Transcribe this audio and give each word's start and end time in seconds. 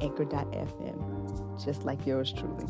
anchor.fm, 0.00 1.64
just 1.64 1.84
like 1.84 2.06
yours 2.06 2.32
truly. 2.32 2.66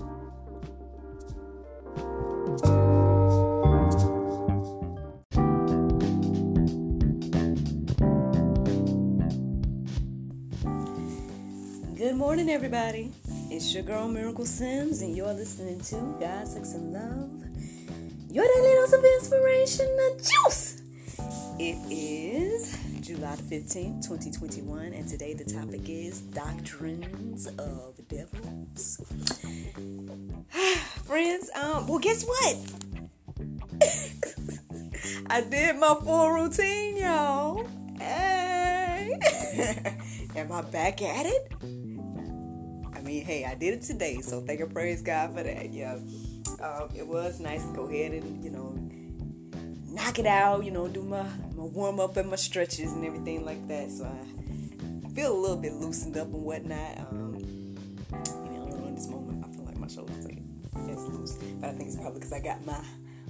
Good 11.97 12.17
morning, 12.17 12.49
everybody. 12.51 13.13
It's 13.51 13.75
your 13.75 13.83
girl 13.83 14.09
Miracle 14.09 14.47
Sims, 14.47 15.03
and 15.03 15.17
you're 15.17 15.33
listening 15.33 15.81
to 15.81 16.17
God, 16.19 16.49
Sex, 16.49 16.73
and 16.73 16.93
Love. 16.93 17.31
Your 18.31 18.45
daily 18.45 18.75
dose 18.77 18.93
of 18.93 19.05
inspiration, 19.05 19.87
the 19.97 20.31
juice. 20.47 20.83
It 21.59 21.77
is 21.91 22.79
July 23.31 23.43
15th, 23.43 24.03
2021, 24.09 24.93
and 24.93 25.07
today 25.07 25.35
the 25.35 25.45
topic 25.45 25.89
is 25.89 26.21
Doctrines 26.21 27.47
of 27.59 27.95
Devils. 28.09 29.01
Friends, 31.05 31.51
um, 31.55 31.87
well, 31.87 32.01
guess 32.01 32.25
what? 32.25 32.57
I 35.31 35.43
did 35.43 35.77
my 35.77 35.95
full 36.03 36.31
routine, 36.31 36.97
y'all. 36.97 37.65
Hey! 38.01 39.17
Am 40.35 40.51
I 40.51 40.63
back 40.63 41.01
at 41.01 41.27
it? 41.27 41.53
I 41.63 43.01
mean, 43.03 43.25
hey, 43.25 43.45
I 43.45 43.55
did 43.55 43.75
it 43.75 43.83
today, 43.83 44.21
so 44.23 44.41
thank 44.41 44.59
and 44.59 44.73
praise 44.73 45.03
God 45.03 45.37
for 45.37 45.45
that. 45.45 45.73
Yeah, 45.73 45.99
um, 46.61 46.89
it 46.97 47.07
was 47.07 47.39
nice 47.39 47.65
to 47.65 47.73
go 47.75 47.85
ahead 47.85 48.11
and, 48.11 48.43
you 48.43 48.51
know, 48.51 48.77
knock 49.91 50.19
it 50.19 50.27
out, 50.27 50.65
you 50.65 50.71
know, 50.71 50.89
do 50.89 51.03
my, 51.03 51.23
my 51.23 51.65
warm 51.65 52.01
up 52.01 52.17
and 52.17 52.31
my 52.31 52.37
stretches 52.37 52.93
and 52.93 53.05
everything 53.05 53.45
like 53.45 53.67
that. 53.69 53.91
So 53.91 54.05
I 54.05 55.09
feel 55.15 55.37
a 55.37 55.39
little 55.39 55.57
bit 55.57 55.75
loosened 55.75 56.17
up 56.17 56.29
and 56.29 56.43
whatnot. 56.43 56.99
Um, 56.99 57.37
you 58.45 58.51
know, 58.51 58.85
in 58.87 58.95
this 58.95 59.09
moment, 59.09 59.45
I 59.45 59.55
feel 59.55 59.65
like 59.65 59.77
my 59.77 59.89
shoulders 59.89 60.25
like 60.25 60.39
it's 60.89 61.03
loose, 61.03 61.35
but 61.61 61.71
I 61.71 61.73
think 61.73 61.89
it's 61.89 61.97
probably 61.97 62.21
because 62.21 62.33
I 62.33 62.41
got 62.41 62.65
my 62.65 62.81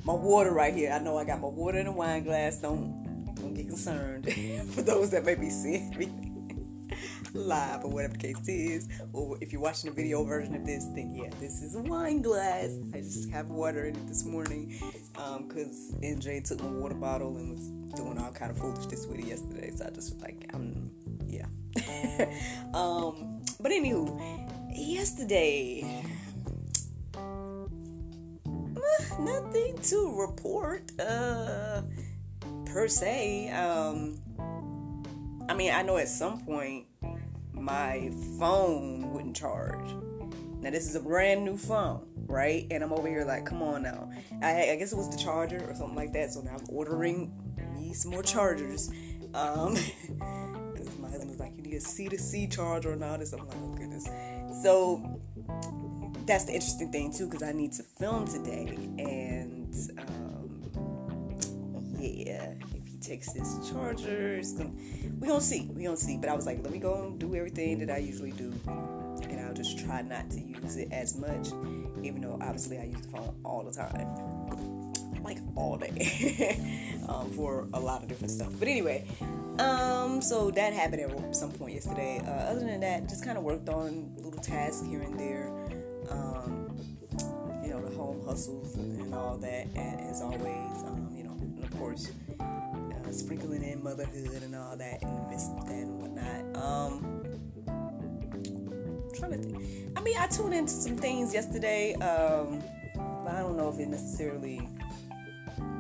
my 0.05 0.15
water 0.15 0.53
right 0.53 0.75
here. 0.75 0.93
I 0.93 0.99
know 0.99 1.19
I 1.19 1.25
got 1.25 1.41
my 1.41 1.49
water 1.49 1.79
in 1.79 1.87
a 1.87 1.93
wine 1.93 2.25
glass. 2.25 2.59
Don't 2.59 3.35
don't 3.35 3.55
get 3.55 3.69
concerned 3.69 4.33
for 4.75 4.83
those 4.83 5.11
that 5.11 5.25
may 5.25 5.35
be 5.35 5.51
seeing 5.51 5.91
me 5.97 6.30
live 7.35 7.85
or 7.85 7.91
whatever 7.91 8.15
the 8.15 8.19
case 8.19 8.49
is, 8.49 8.89
or 9.13 9.39
if 9.41 9.53
you're 9.53 9.61
watching 9.61 9.91
the 9.91 9.97
video 9.97 10.25
version 10.25 10.55
of 10.55 10.67
this, 10.67 10.85
then 10.95 11.15
yeah, 11.15 11.31
this 11.41 11.63
is 11.63 11.75
a 11.75 11.83
wine 11.83 12.23
glass. 12.23 12.77
I 12.95 12.99
just 12.99 13.31
have 13.31 13.49
water 13.49 13.87
in 13.87 13.97
it 13.97 14.07
this 14.07 14.25
morning 14.25 14.79
because 15.13 15.93
um, 15.95 16.01
NJ 16.03 16.47
took 16.47 16.63
my 16.63 16.71
water 16.71 16.95
bottle 16.95 17.37
and 17.37 17.53
was 17.53 17.69
doing 17.97 18.19
all 18.19 18.33
kind 18.33 18.51
of 18.51 18.59
foolishness 18.59 19.07
with 19.07 19.21
it 19.21 19.27
yesterday. 19.27 19.71
So 19.75 19.87
I 19.87 19.91
just 19.91 20.21
like, 20.21 20.49
I'm 20.55 20.91
yeah. 21.27 21.47
um, 22.75 23.43
but 23.61 23.73
anywho, 23.73 24.49
yesterday. 24.75 26.05
Nothing 29.19 29.77
to 29.83 30.15
report, 30.19 30.91
uh, 30.99 31.83
per 32.65 32.89
se. 32.89 33.51
Um, 33.51 34.19
I 35.49 35.55
mean, 35.55 35.73
I 35.73 35.83
know 35.83 35.99
at 35.99 36.09
some 36.09 36.41
point 36.41 36.87
my 37.61 38.11
phone 38.39 39.13
wouldn't 39.13 39.37
charge. 39.37 39.95
Now 40.61 40.71
this 40.71 40.89
is 40.89 40.95
a 40.95 41.01
brand 41.01 41.45
new 41.45 41.57
phone, 41.57 42.07
right? 42.27 42.67
And 42.71 42.83
I'm 42.83 42.93
over 42.93 43.09
here 43.09 43.25
like, 43.25 43.47
come 43.47 43.63
on 43.63 43.83
now. 43.83 44.11
I, 44.43 44.71
I 44.71 44.77
guess 44.77 44.93
it 44.93 44.97
was 44.97 45.09
the 45.09 45.17
charger 45.17 45.65
or 45.69 45.75
something 45.75 45.97
like 45.97 46.13
that. 46.13 46.33
So 46.33 46.41
now 46.41 46.57
I'm 46.59 46.67
ordering 46.69 47.33
me 47.75 47.95
some 47.95 48.11
more 48.11 48.23
chargers. 48.23 48.91
Um, 49.35 49.75
my 50.99 51.09
husband 51.09 51.31
was 51.31 51.39
like, 51.39 51.57
you 51.57 51.63
need 51.63 51.75
a 51.75 51.81
C 51.81 52.09
to 52.09 52.19
C 52.19 52.47
charger 52.47 52.93
and 52.93 53.03
all 53.03 53.19
this. 53.19 53.33
I'm 53.33 53.41
like, 53.41 53.57
oh 53.57 53.75
goodness. 53.75 54.09
So 54.63 55.21
that's 56.27 56.45
the 56.45 56.53
interesting 56.53 56.93
thing 56.93 57.13
too, 57.13 57.27
because 57.27 57.43
I 57.43 57.53
need 57.53 57.73
to 57.73 57.83
film 57.83 58.27
today, 58.27 58.77
and 58.99 59.75
um, 59.99 60.73
yeah, 61.99 62.55
takes 63.01 63.33
Chargers. 63.71 64.55
we 65.21 65.29
gonna 65.29 65.41
see. 65.41 65.69
We 65.75 65.85
gonna 65.85 65.97
see. 65.97 66.17
But 66.17 66.29
I 66.29 66.35
was 66.35 66.47
like, 66.47 66.63
let 66.63 66.73
me 66.73 66.79
go 66.79 67.07
and 67.07 67.19
do 67.19 67.35
everything 67.35 67.79
that 67.85 67.91
I 67.91 67.99
usually 67.99 68.33
do, 68.33 68.53
and 69.23 69.41
I'll 69.41 69.55
just 69.55 69.79
try 69.79 70.03
not 70.03 70.31
to 70.31 70.41
use 70.41 70.77
it 70.77 70.89
as 70.93 71.17
much, 71.17 71.49
even 72.03 72.21
though 72.21 72.39
obviously 72.41 72.79
I 72.79 72.85
use 72.85 73.01
the 73.01 73.09
phone 73.09 73.35
all 73.45 73.63
the 73.63 73.73
time, 73.73 75.23
like 75.23 75.39
all 75.57 75.77
day, 75.77 76.59
um, 77.09 77.31
for 77.31 77.67
a 77.75 77.81
lot 77.81 78.03
of 78.03 78.09
different 78.09 78.31
stuff. 78.31 78.53
But 78.59 78.69
anyway, 78.69 79.07
um, 79.59 80.21
so 80.21 80.51
that 80.51 80.73
happened 80.73 81.03
at 81.03 81.37
some 81.37 81.53
point 81.53 81.75
yesterday. 81.75 82.21
Uh, 82.25 82.51
other 82.51 82.61
than 82.61 82.81
that, 82.81 83.09
just 83.09 83.25
kind 83.25 83.39
of 83.39 83.45
worked 83.45 83.69
on 83.69 84.13
little 84.17 84.41
tasks 84.41 84.87
here 84.87 85.03
and 85.03 85.19
there. 85.19 85.51
Um, 86.11 86.77
you 87.63 87.71
know, 87.71 87.81
the 87.81 87.95
home 87.97 88.25
hustles 88.27 88.75
and 88.77 89.15
all 89.15 89.37
that, 89.39 89.67
and 89.75 90.01
as 90.01 90.21
always, 90.21 90.83
um, 90.85 91.09
you 91.15 91.25
know, 91.25 91.37
and 91.41 91.63
of 91.65 91.79
course 91.79 92.11
sprinkling 93.15 93.63
in 93.63 93.83
motherhood 93.83 94.43
and 94.43 94.55
all 94.55 94.77
that 94.77 95.03
of 95.03 95.31
that 95.31 95.67
and 95.69 96.01
whatnot. 96.01 96.63
Um, 96.63 97.21
trying 99.19 99.33
to 99.33 99.39
think. 99.39 99.57
I 99.97 100.01
mean, 100.01 100.17
I 100.19 100.27
tuned 100.27 100.55
into 100.55 100.73
some 100.73 100.97
things 100.97 101.35
yesterday, 101.35 101.95
um, 101.95 102.63
but 102.95 103.35
I 103.35 103.41
don't 103.41 103.57
know 103.57 103.69
if 103.69 103.79
it 103.79 103.89
necessarily. 103.89 104.69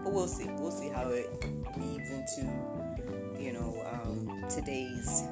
But 0.03 0.13
we'll 0.13 0.29
see. 0.29 0.49
We'll 0.59 0.71
see 0.71 0.89
how 0.89 1.09
it 1.09 1.29
weaves 1.77 2.11
into, 2.11 2.51
you 3.39 3.53
know, 3.53 3.83
um, 3.93 4.45
today's 4.49 5.23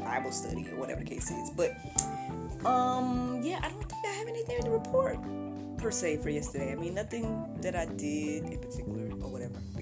Bible 0.00 0.32
study 0.32 0.68
or 0.70 0.78
whatever 0.78 1.00
the 1.00 1.10
case 1.10 1.30
is. 1.30 1.50
But 1.50 1.72
um, 2.66 3.40
yeah, 3.42 3.60
I 3.62 3.68
don't 3.68 3.88
think 3.88 4.04
I 4.04 4.12
have 4.18 4.28
anything 4.28 4.62
to 4.62 4.70
report 4.70 5.18
per 5.78 5.90
se 5.90 6.18
for 6.18 6.30
yesterday. 6.30 6.72
I 6.72 6.74
mean, 6.74 6.94
nothing 6.94 7.46
that 7.60 7.76
I 7.76 7.86
did 7.86 8.44
in 8.44 8.58
particular 8.58 9.05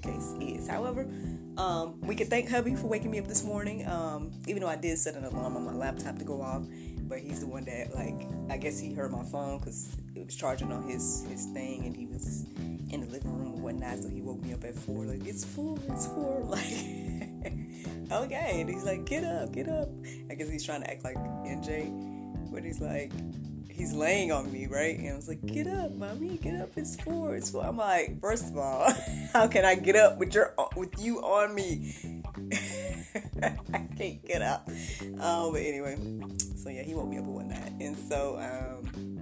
case 0.05 0.35
is. 0.41 0.69
However, 0.69 1.09
um, 1.57 2.01
we 2.03 2.15
can 2.15 2.27
thank 2.27 2.49
hubby 2.49 2.75
for 2.75 2.87
waking 2.87 3.11
me 3.11 3.19
up 3.19 3.27
this 3.27 3.45
morning. 3.45 3.87
Um, 3.89 4.33
even 4.47 4.63
though 4.63 4.69
I 4.69 4.77
did 4.77 4.99
set 4.99 5.15
an 5.15 5.25
alarm 5.25 5.57
on 5.57 5.65
my 5.65 5.73
laptop 5.73 6.19
to 6.19 6.25
go 6.25 6.43
off, 6.43 6.63
but 7.03 7.19
he's 7.19 7.41
the 7.41 7.47
one 7.47 7.65
that 7.65 7.95
like 7.95 8.29
I 8.51 8.57
guess 8.57 8.79
he 8.79 8.93
heard 8.93 9.13
my 9.13 9.25
phone 9.25 9.59
because 9.59 9.97
it 10.15 10.25
was 10.25 10.35
charging 10.35 10.73
on 10.73 10.89
his 10.89 11.25
his 11.29 11.47
thing, 11.47 11.87
and 11.87 11.97
he 11.97 12.07
was 12.07 12.45
in 12.91 13.01
the 13.01 13.07
living 13.07 13.37
room 13.37 13.55
and 13.55 13.63
whatnot. 13.63 13.99
So 13.99 14.09
he 14.09 14.21
woke 14.21 14.43
me 14.43 14.53
up 14.53 14.65
at 14.65 14.75
four, 14.75 15.05
like 15.05 15.27
it's 15.27 15.45
four, 15.45 15.79
it's 15.89 16.07
four, 16.07 16.41
like 16.45 16.63
okay. 18.13 18.61
And 18.61 18.69
he's 18.69 18.85
like, 18.85 19.05
get 19.05 19.25
up, 19.25 19.53
get 19.53 19.69
up. 19.69 19.89
I 20.31 20.35
guess 20.35 20.49
he's 20.49 20.65
trying 20.65 20.83
to 20.83 20.91
act 20.91 21.05
like 21.05 21.17
NJ, 21.17 22.53
but 22.53 22.65
he's 22.65 22.81
like, 22.81 23.13
he's 23.75 23.93
laying 23.93 24.33
on 24.33 24.53
me, 24.53 24.67
right? 24.67 24.97
And 24.99 25.11
I 25.11 25.17
was 25.17 25.29
like, 25.29 25.45
"Get 25.45 25.67
up, 25.67 25.93
mommy, 25.93 26.39
get 26.39 26.61
up! 26.61 26.71
It's 26.77 26.97
four, 27.01 27.35
it's 27.35 27.51
four. 27.51 27.65
I'm 27.65 27.77
like, 27.77 28.21
first 28.21 28.51
of 28.51 28.57
all, 28.57 28.93
how 29.33 29.49
can 29.49 29.65
I 29.65 29.75
get 29.75 29.97
up 29.97 30.19
with 30.19 30.35
your 30.35 30.55
with 30.77 30.91
you 30.99 31.19
on 31.21 31.55
me? 31.55 32.23
I 33.43 33.87
can't 33.97 34.25
get 34.25 34.43
up. 34.43 34.69
Um, 35.21 35.53
but 35.53 35.61
anyway, 35.61 35.97
so 36.57 36.71
yeah, 36.71 36.83
he 36.83 36.95
woke 36.95 37.09
me 37.09 37.19
up 37.19 37.25
one 37.25 37.49
night, 37.49 37.73
and 37.81 37.97
so 38.09 38.39
um, 38.39 39.19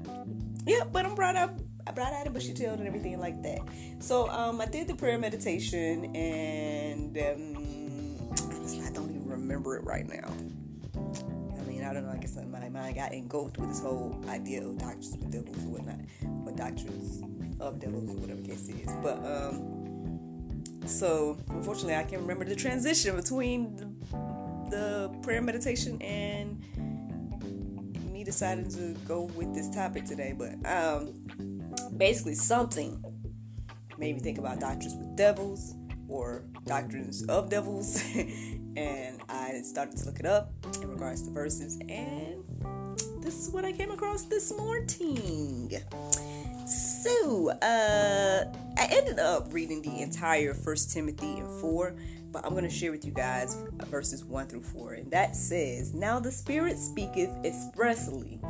yeah, 0.67 0.85
but 0.85 1.07
I'm 1.07 1.15
brought 1.15 1.37
up. 1.37 1.59
I 1.85 1.91
brought 1.91 2.13
out 2.13 2.29
a 2.29 2.31
bushy 2.31 2.55
tail 2.55 2.75
and 2.75 2.87
everything 2.87 3.19
like 3.19 3.43
that. 3.43 3.61
So 3.99 4.29
um, 4.29 4.61
I 4.61 4.67
did 4.67 4.87
the 4.87 4.95
prayer 4.95 5.19
meditation, 5.19 6.15
and 6.15 7.19
um, 7.19 8.29
honestly, 8.55 8.85
I 8.87 8.91
don't 8.93 9.11
even 9.11 9.29
remember 9.29 9.77
it 9.77 9.85
right 9.85 10.07
now. 10.07 10.33
I 11.93 11.97
don't 11.97 12.07
know, 12.07 12.13
I 12.13 12.17
guess 12.17 12.39
my 12.51 12.71
mind 12.71 12.97
got 12.97 13.13
engulfed 13.13 13.59
with 13.59 13.69
this 13.69 13.81
whole 13.81 14.19
idea 14.27 14.67
of 14.67 14.79
doctors 14.79 15.11
with 15.11 15.31
devils 15.31 15.63
or 15.67 15.73
whatnot, 15.73 15.97
or 16.47 16.53
doctors 16.53 17.21
of 17.61 17.81
devils 17.81 18.09
or 18.09 18.15
whatever 18.15 18.41
case 18.41 18.67
it 18.71 18.77
is. 18.77 18.91
But 19.03 19.19
um, 19.27 20.65
so 20.87 21.37
unfortunately, 21.51 21.97
I 21.97 22.05
can't 22.05 22.23
remember 22.23 22.47
the 22.47 22.57
transition 22.57 23.15
between 23.15 23.77
the, 23.77 23.91
the 24.71 25.19
prayer 25.21 25.43
meditation 25.43 26.01
and 26.01 26.65
me 28.11 28.25
deciding 28.25 28.71
to 28.71 28.99
go 29.07 29.25
with 29.37 29.55
this 29.55 29.69
topic 29.69 30.07
today. 30.07 30.35
But 30.35 30.55
um, 30.65 31.61
basically, 31.99 32.37
something 32.37 33.05
made 33.99 34.15
me 34.15 34.21
think 34.23 34.39
about 34.39 34.61
doctors 34.61 34.95
with 34.95 35.15
devils 35.15 35.75
or 36.09 36.45
doctrines 36.65 37.23
of 37.27 37.51
devils 37.51 38.03
and 38.77 39.21
I 39.29 39.61
started 39.63 39.97
to 39.99 40.07
look 40.07 40.21
it 40.21 40.27
up 40.27 40.53
in 40.81 40.91
regards 40.91 41.23
to 41.23 41.31
verses, 41.31 41.79
and 41.89 42.45
this 43.21 43.47
is 43.47 43.53
what 43.53 43.65
I 43.65 43.73
came 43.73 43.91
across 43.91 44.25
this 44.25 44.57
morning. 44.57 45.73
So, 46.67 47.51
uh, 47.51 48.45
I 48.79 48.89
ended 48.91 49.19
up 49.19 49.53
reading 49.53 49.83
the 49.83 50.01
entire 50.01 50.55
First 50.55 50.93
Timothy 50.93 51.39
and 51.39 51.61
4, 51.61 51.95
but 52.31 52.45
I'm 52.45 52.53
going 52.53 52.65
to 52.65 52.71
share 52.71 52.91
with 52.91 53.05
you 53.05 53.13
guys 53.13 53.57
verses 53.89 54.25
1 54.25 54.47
through 54.47 54.63
4. 54.63 54.93
And 54.95 55.11
that 55.11 55.37
says, 55.37 55.93
Now 55.93 56.19
the 56.19 56.33
Spirit 56.33 56.79
speaketh 56.79 57.31
expressly 57.45 58.41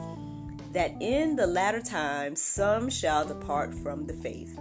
that 0.72 0.94
in 1.00 1.36
the 1.36 1.46
latter 1.46 1.82
times 1.82 2.40
some 2.40 2.88
shall 2.88 3.26
depart 3.26 3.74
from 3.74 4.06
the 4.06 4.14
faith, 4.14 4.58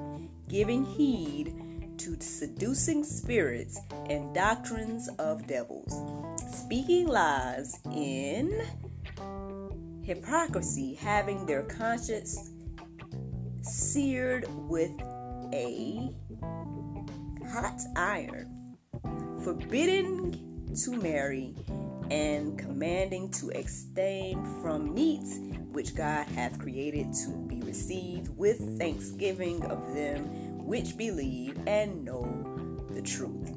giving 0.49 0.83
heed 0.83 1.60
to 2.05 2.19
seducing 2.19 3.03
spirits 3.03 3.79
and 4.09 4.33
doctrines 4.33 5.07
of 5.19 5.45
devils, 5.45 5.93
speaking 6.51 7.07
lies 7.07 7.79
in 7.93 8.59
hypocrisy, 10.01 10.95
having 10.95 11.45
their 11.45 11.61
conscience 11.61 12.49
seared 13.61 14.47
with 14.67 14.89
a 15.53 16.09
hot 17.51 17.79
iron, 17.95 18.77
forbidding 19.43 20.73
to 20.83 20.95
marry, 20.95 21.53
and 22.09 22.57
commanding 22.57 23.29
to 23.29 23.51
abstain 23.51 24.43
from 24.63 24.91
meats 24.95 25.37
which 25.71 25.93
God 25.95 26.27
hath 26.29 26.57
created 26.57 27.13
to 27.25 27.29
be 27.47 27.61
received 27.61 28.35
with 28.37 28.79
thanksgiving 28.79 29.63
of 29.65 29.93
them 29.93 30.40
which 30.71 30.95
believe 30.95 31.59
and 31.67 32.05
know 32.05 32.25
the 32.91 33.01
truth. 33.01 33.51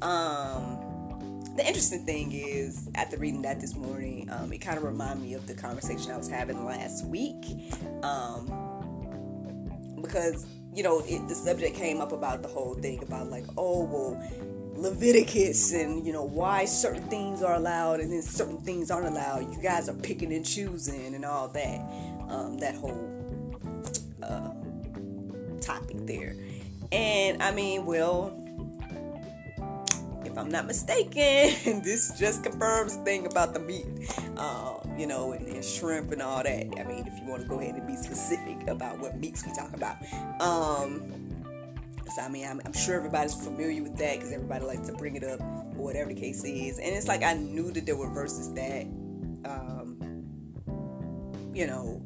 Um, 0.00 1.42
the 1.54 1.62
interesting 1.66 2.06
thing 2.06 2.32
is, 2.32 2.88
after 2.94 3.18
reading 3.18 3.42
that 3.42 3.60
this 3.60 3.76
morning, 3.76 4.26
um, 4.30 4.50
it 4.50 4.56
kind 4.62 4.78
of 4.78 4.84
reminded 4.84 5.22
me 5.22 5.34
of 5.34 5.46
the 5.46 5.52
conversation 5.52 6.10
I 6.10 6.16
was 6.16 6.30
having 6.30 6.64
last 6.64 7.04
week. 7.04 7.44
Um, 8.02 8.46
because, 10.00 10.46
you 10.74 10.82
know, 10.82 11.02
it, 11.04 11.28
the 11.28 11.34
subject 11.34 11.76
came 11.76 12.00
up 12.00 12.10
about 12.10 12.40
the 12.40 12.48
whole 12.48 12.72
thing 12.72 13.02
about, 13.02 13.28
like, 13.28 13.44
oh, 13.58 13.84
well, 13.84 14.32
Leviticus 14.76 15.74
and 15.74 16.06
you 16.06 16.12
know 16.14 16.24
why 16.24 16.64
certain 16.64 17.02
things 17.08 17.42
are 17.42 17.56
allowed 17.56 18.00
and 18.00 18.10
then 18.10 18.22
certain 18.22 18.56
things 18.62 18.90
aren't 18.90 19.08
allowed. 19.08 19.54
You 19.54 19.60
guys 19.60 19.90
are 19.90 19.94
picking 19.94 20.32
and 20.32 20.46
choosing 20.46 21.14
and 21.14 21.22
all 21.22 21.48
that. 21.48 21.80
Um, 22.30 22.56
that 22.60 22.76
whole 22.76 23.10
uh, 24.22 24.52
topic 25.70 26.06
there. 26.06 26.34
And 26.92 27.42
I 27.42 27.52
mean, 27.52 27.86
well, 27.86 28.36
if 30.24 30.36
I'm 30.36 30.50
not 30.50 30.66
mistaken, 30.66 31.12
this 31.82 32.18
just 32.18 32.42
confirms 32.42 32.96
the 32.96 33.04
thing 33.04 33.26
about 33.26 33.54
the 33.54 33.60
meat, 33.60 33.86
uh, 34.36 34.74
you 34.98 35.06
know, 35.06 35.32
and, 35.32 35.46
and, 35.46 35.64
shrimp 35.64 36.12
and 36.12 36.22
all 36.22 36.42
that. 36.42 36.66
I 36.78 36.84
mean, 36.84 37.06
if 37.06 37.18
you 37.20 37.28
want 37.28 37.42
to 37.42 37.48
go 37.48 37.60
ahead 37.60 37.74
and 37.74 37.86
be 37.86 37.96
specific 37.96 38.68
about 38.68 38.98
what 38.98 39.18
meats 39.18 39.46
we 39.46 39.52
talk 39.52 39.72
about. 39.74 39.96
Um, 40.40 41.02
so 42.14 42.22
I 42.22 42.28
mean, 42.28 42.46
I'm, 42.46 42.60
I'm 42.64 42.72
sure 42.72 42.96
everybody's 42.96 43.34
familiar 43.34 43.82
with 43.82 43.96
that 43.98 44.16
because 44.16 44.32
everybody 44.32 44.64
likes 44.64 44.88
to 44.88 44.94
bring 44.94 45.14
it 45.14 45.22
up 45.22 45.40
or 45.40 45.84
whatever 45.84 46.12
the 46.12 46.20
case 46.20 46.42
is. 46.44 46.78
And 46.78 46.88
it's 46.88 47.06
like 47.06 47.22
I 47.22 47.34
knew 47.34 47.70
that 47.70 47.86
there 47.86 47.96
were 47.96 48.10
verses 48.10 48.52
that, 48.54 48.82
um, 49.44 49.96
you 51.54 51.68
know, 51.68 52.02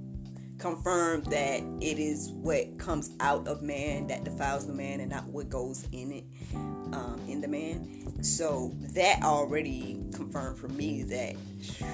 confirmed 0.64 1.26
that 1.26 1.60
it 1.82 1.98
is 1.98 2.30
what 2.30 2.78
comes 2.78 3.10
out 3.20 3.46
of 3.46 3.60
man 3.60 4.06
that 4.06 4.24
defiles 4.24 4.66
the 4.66 4.72
man 4.72 4.98
and 4.98 5.10
not 5.10 5.26
what 5.26 5.50
goes 5.50 5.86
in 5.92 6.10
it, 6.10 6.24
um, 6.54 7.20
in 7.28 7.42
the 7.42 7.46
man. 7.46 8.24
So 8.24 8.72
that 8.94 9.22
already 9.22 10.02
confirmed 10.14 10.58
for 10.58 10.68
me 10.68 11.02
that 11.02 11.36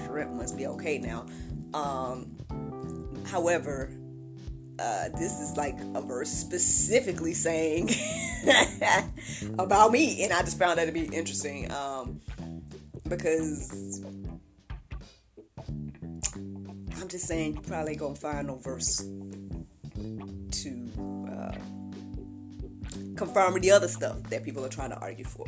shrimp 0.07 0.31
must 0.31 0.57
be 0.57 0.69
okay 0.69 0.99
now. 0.99 1.27
Um, 1.75 2.37
however, 3.27 3.91
uh, 4.79 5.09
this 5.19 5.41
is 5.41 5.57
like 5.57 5.77
a 5.97 6.01
verse 6.01 6.31
specifically 6.31 7.35
saying 7.35 7.91
about 9.59 9.91
me, 9.91 10.23
and 10.23 10.33
I 10.33 10.43
just 10.43 10.61
found 10.61 10.79
that 10.79 10.85
to 10.85 10.93
be 10.93 11.07
interesting 11.07 11.73
um, 11.73 12.21
because 13.09 14.01
just 17.11 17.27
saying 17.27 17.55
you 17.57 17.61
probably 17.61 17.97
gonna 17.97 18.15
find 18.15 18.47
no 18.47 18.57
verse 18.57 18.99
to 20.53 20.91
uh, 21.31 21.55
confirm 23.17 23.61
the 23.61 23.71
other 23.71 23.89
stuff 23.89 24.23
that 24.25 24.45
people 24.45 24.65
are 24.65 24.69
trying 24.69 24.91
to 24.91 24.99
argue 24.99 25.25
for. 25.25 25.47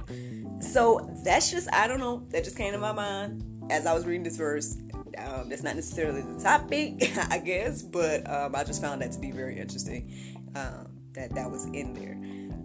So 0.60 1.08
that's 1.24 1.50
just 1.50 1.72
I 1.72 1.86
don't 1.86 2.00
know 2.00 2.26
that 2.30 2.44
just 2.44 2.56
came 2.56 2.72
to 2.72 2.78
my 2.78 2.92
mind 2.92 3.44
as 3.70 3.86
I 3.86 3.94
was 3.94 4.04
reading 4.04 4.24
this 4.24 4.36
verse 4.36 4.76
um, 5.18 5.48
that's 5.48 5.62
not 5.62 5.76
necessarily 5.76 6.22
the 6.22 6.40
topic, 6.40 7.12
I 7.30 7.38
guess, 7.38 7.82
but 7.82 8.28
um, 8.28 8.54
I 8.54 8.64
just 8.64 8.80
found 8.80 9.02
that 9.02 9.12
to 9.12 9.18
be 9.18 9.30
very 9.30 9.58
interesting 9.58 10.12
um, 10.54 10.88
that 11.12 11.34
that 11.34 11.50
was 11.50 11.66
in 11.66 11.94
there. 11.94 12.18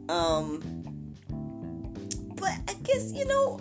Um, 0.10 1.14
but 2.36 2.54
I 2.68 2.74
guess 2.84 3.12
you 3.12 3.26
know, 3.26 3.60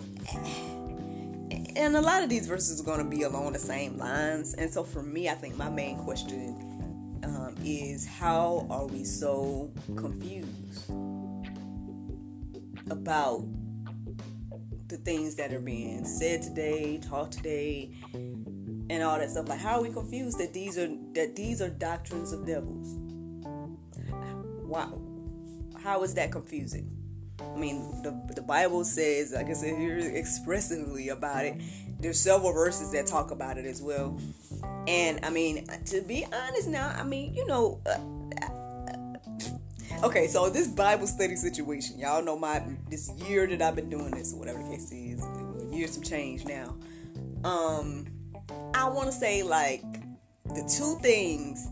and 1.77 1.95
a 1.95 2.01
lot 2.01 2.23
of 2.23 2.29
these 2.29 2.47
verses 2.47 2.81
are 2.81 2.83
going 2.83 2.97
to 2.97 3.05
be 3.05 3.21
along 3.21 3.53
the 3.53 3.59
same 3.59 3.97
lines. 3.97 4.55
And 4.55 4.69
so 4.69 4.83
for 4.83 5.03
me, 5.03 5.29
I 5.29 5.35
think 5.35 5.57
my 5.57 5.69
main 5.69 5.97
question 5.99 7.21
um, 7.23 7.55
is 7.63 8.05
how 8.05 8.65
are 8.69 8.87
we 8.87 9.03
so 9.03 9.71
confused 9.95 10.89
about 12.89 13.45
the 14.87 14.97
things 14.97 15.35
that 15.35 15.53
are 15.53 15.59
being 15.59 16.03
said 16.03 16.41
today, 16.41 16.97
taught 16.97 17.31
today, 17.31 17.91
and 18.13 19.03
all 19.03 19.19
that 19.19 19.29
stuff. 19.29 19.47
Like, 19.47 19.59
how 19.59 19.77
are 19.77 19.83
we 19.83 19.91
confused 19.91 20.39
that 20.39 20.53
these 20.53 20.77
are 20.77 20.89
that 21.13 21.35
these 21.35 21.61
are 21.61 21.69
doctrines 21.69 22.31
of 22.31 22.47
devils? 22.47 22.95
Wow, 24.63 24.99
how 25.79 26.03
is 26.03 26.13
that 26.15 26.31
confusing? 26.31 26.96
I 27.39 27.55
mean, 27.57 28.01
the 28.03 28.11
the 28.33 28.41
Bible 28.41 28.83
says, 28.83 29.33
like 29.33 29.47
I 29.47 29.53
said 29.53 29.77
here, 29.77 29.97
expressively 29.99 31.09
about 31.09 31.45
it. 31.45 31.61
There's 31.99 32.19
several 32.19 32.53
verses 32.53 32.91
that 32.91 33.07
talk 33.07 33.31
about 33.31 33.57
it 33.57 33.65
as 33.65 33.81
well. 33.81 34.19
And 34.87 35.19
I 35.23 35.29
mean, 35.29 35.67
to 35.85 36.01
be 36.01 36.25
honest, 36.31 36.67
now, 36.67 36.89
I 36.97 37.03
mean, 37.03 37.33
you 37.33 37.45
know. 37.45 37.79
Uh, 37.85 37.99
okay, 40.03 40.27
so 40.27 40.49
this 40.49 40.67
Bible 40.67 41.07
study 41.07 41.35
situation, 41.35 41.99
y'all 41.99 42.23
know 42.23 42.37
my 42.37 42.63
this 42.89 43.11
year 43.27 43.47
that 43.47 43.61
I've 43.61 43.75
been 43.75 43.89
doing 43.89 44.11
this, 44.11 44.33
or 44.33 44.39
whatever 44.39 44.61
the 44.63 44.69
case 44.69 44.91
is, 44.91 45.23
years 45.71 45.93
some 45.93 46.03
change 46.03 46.45
now. 46.45 46.75
Um, 47.43 48.05
I 48.73 48.89
want 48.89 49.07
to 49.07 49.11
say 49.11 49.43
like 49.43 49.83
the 50.45 50.63
two 50.63 50.97
things 51.01 51.67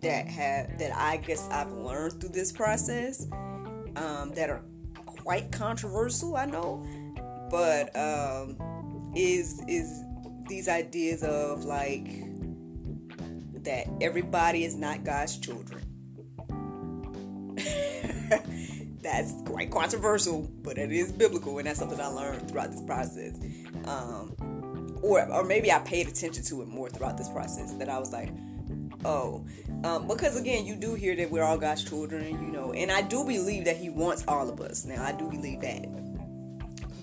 that 0.00 0.26
have 0.28 0.78
that 0.78 0.94
I 0.94 1.18
guess 1.18 1.48
I've 1.50 1.72
learned 1.72 2.20
through 2.20 2.30
this 2.30 2.52
process 2.52 3.26
um, 3.96 4.32
that 4.34 4.50
are 4.50 4.62
quite 5.26 5.50
controversial. 5.50 6.36
I 6.36 6.46
know, 6.46 6.86
but 7.50 7.90
um, 7.96 8.56
is 9.16 9.60
is 9.66 10.04
these 10.48 10.68
ideas 10.68 11.24
of 11.24 11.64
like 11.64 12.06
that 13.64 13.88
everybody 14.00 14.62
is 14.62 14.76
not 14.76 15.02
God's 15.02 15.36
children. 15.38 15.82
that's 19.02 19.34
quite 19.44 19.72
controversial, 19.72 20.48
but 20.62 20.78
it 20.78 20.92
is 20.92 21.10
biblical, 21.10 21.58
and 21.58 21.66
that's 21.66 21.80
something 21.80 22.00
I 22.00 22.06
learned 22.06 22.48
throughout 22.48 22.70
this 22.70 22.82
process. 22.82 23.34
Um, 23.86 24.36
or 25.02 25.28
or 25.32 25.42
maybe 25.42 25.72
I 25.72 25.80
paid 25.80 26.06
attention 26.06 26.44
to 26.44 26.62
it 26.62 26.68
more 26.68 26.88
throughout 26.88 27.18
this 27.18 27.28
process 27.28 27.72
that 27.72 27.88
I 27.88 27.98
was 27.98 28.12
like, 28.12 28.30
oh, 29.04 29.44
um, 29.84 30.08
because 30.08 30.38
again, 30.38 30.66
you 30.66 30.76
do 30.76 30.94
hear 30.94 31.14
that 31.16 31.30
we're 31.30 31.42
all 31.42 31.58
God's 31.58 31.84
children, 31.84 32.44
you 32.44 32.52
know, 32.52 32.72
and 32.72 32.90
I 32.90 33.02
do 33.02 33.24
believe 33.24 33.64
that 33.64 33.76
He 33.76 33.90
wants 33.90 34.24
all 34.26 34.48
of 34.48 34.60
us. 34.60 34.84
Now, 34.84 35.04
I 35.04 35.12
do 35.12 35.28
believe 35.28 35.60
that, 35.60 35.86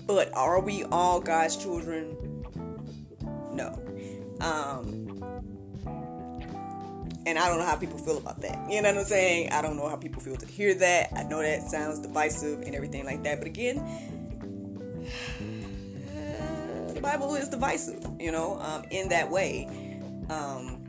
but 0.06 0.34
are 0.34 0.60
we 0.60 0.84
all 0.84 1.20
God's 1.20 1.56
children? 1.56 2.16
No. 3.52 3.80
Um, 4.40 5.04
and 7.26 7.38
I 7.38 7.48
don't 7.48 7.58
know 7.58 7.64
how 7.64 7.76
people 7.76 7.98
feel 7.98 8.18
about 8.18 8.40
that. 8.42 8.70
You 8.70 8.82
know 8.82 8.90
what 8.90 8.98
I'm 8.98 9.04
saying? 9.04 9.50
I 9.50 9.62
don't 9.62 9.76
know 9.76 9.88
how 9.88 9.96
people 9.96 10.20
feel 10.20 10.36
to 10.36 10.46
hear 10.46 10.74
that. 10.74 11.10
I 11.16 11.22
know 11.22 11.40
that 11.40 11.62
sounds 11.62 12.00
divisive 12.00 12.62
and 12.62 12.74
everything 12.74 13.04
like 13.04 13.22
that, 13.24 13.38
but 13.38 13.46
again 13.46 13.76
the 16.94 17.00
Bible 17.00 17.34
is 17.34 17.48
divisive, 17.48 18.06
you 18.18 18.32
know, 18.32 18.58
um, 18.60 18.84
in 18.90 19.08
that 19.08 19.30
way. 19.30 19.68
Um, 20.30 20.83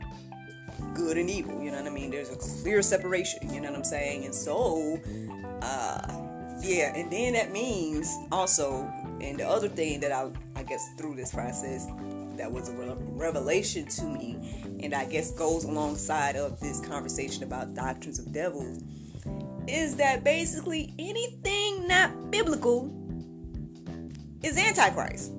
good 0.96 1.18
and 1.18 1.28
evil, 1.28 1.62
you 1.62 1.70
know 1.70 1.76
what 1.76 1.86
I 1.86 1.94
mean? 1.94 2.10
There's 2.10 2.30
a 2.30 2.36
clear 2.36 2.80
separation, 2.80 3.52
you 3.52 3.60
know 3.60 3.68
what 3.68 3.78
I'm 3.78 3.84
saying? 3.84 4.24
And 4.24 4.34
so, 4.34 4.98
uh, 5.60 6.12
yeah, 6.60 6.96
and 6.96 7.12
then 7.12 7.34
that 7.34 7.52
means 7.52 8.12
also, 8.32 8.90
and 9.20 9.38
the 9.38 9.46
other 9.46 9.68
thing 9.68 10.00
that 10.00 10.10
I, 10.10 10.30
I 10.56 10.62
guess 10.62 10.88
through 10.96 11.16
this 11.16 11.32
process 11.32 11.86
that 12.36 12.50
was 12.50 12.70
a 12.70 12.72
revelation 12.72 13.86
to 13.86 14.04
me, 14.04 14.78
and 14.82 14.94
I 14.94 15.04
guess 15.04 15.32
goes 15.32 15.64
alongside 15.64 16.36
of 16.36 16.58
this 16.60 16.80
conversation 16.80 17.42
about 17.44 17.74
doctrines 17.74 18.18
of 18.18 18.32
devils, 18.32 18.82
is 19.66 19.96
that 19.96 20.24
basically 20.24 20.94
anything 20.98 21.86
not 21.86 22.30
biblical 22.30 22.90
is 24.42 24.56
antichrist. 24.56 25.32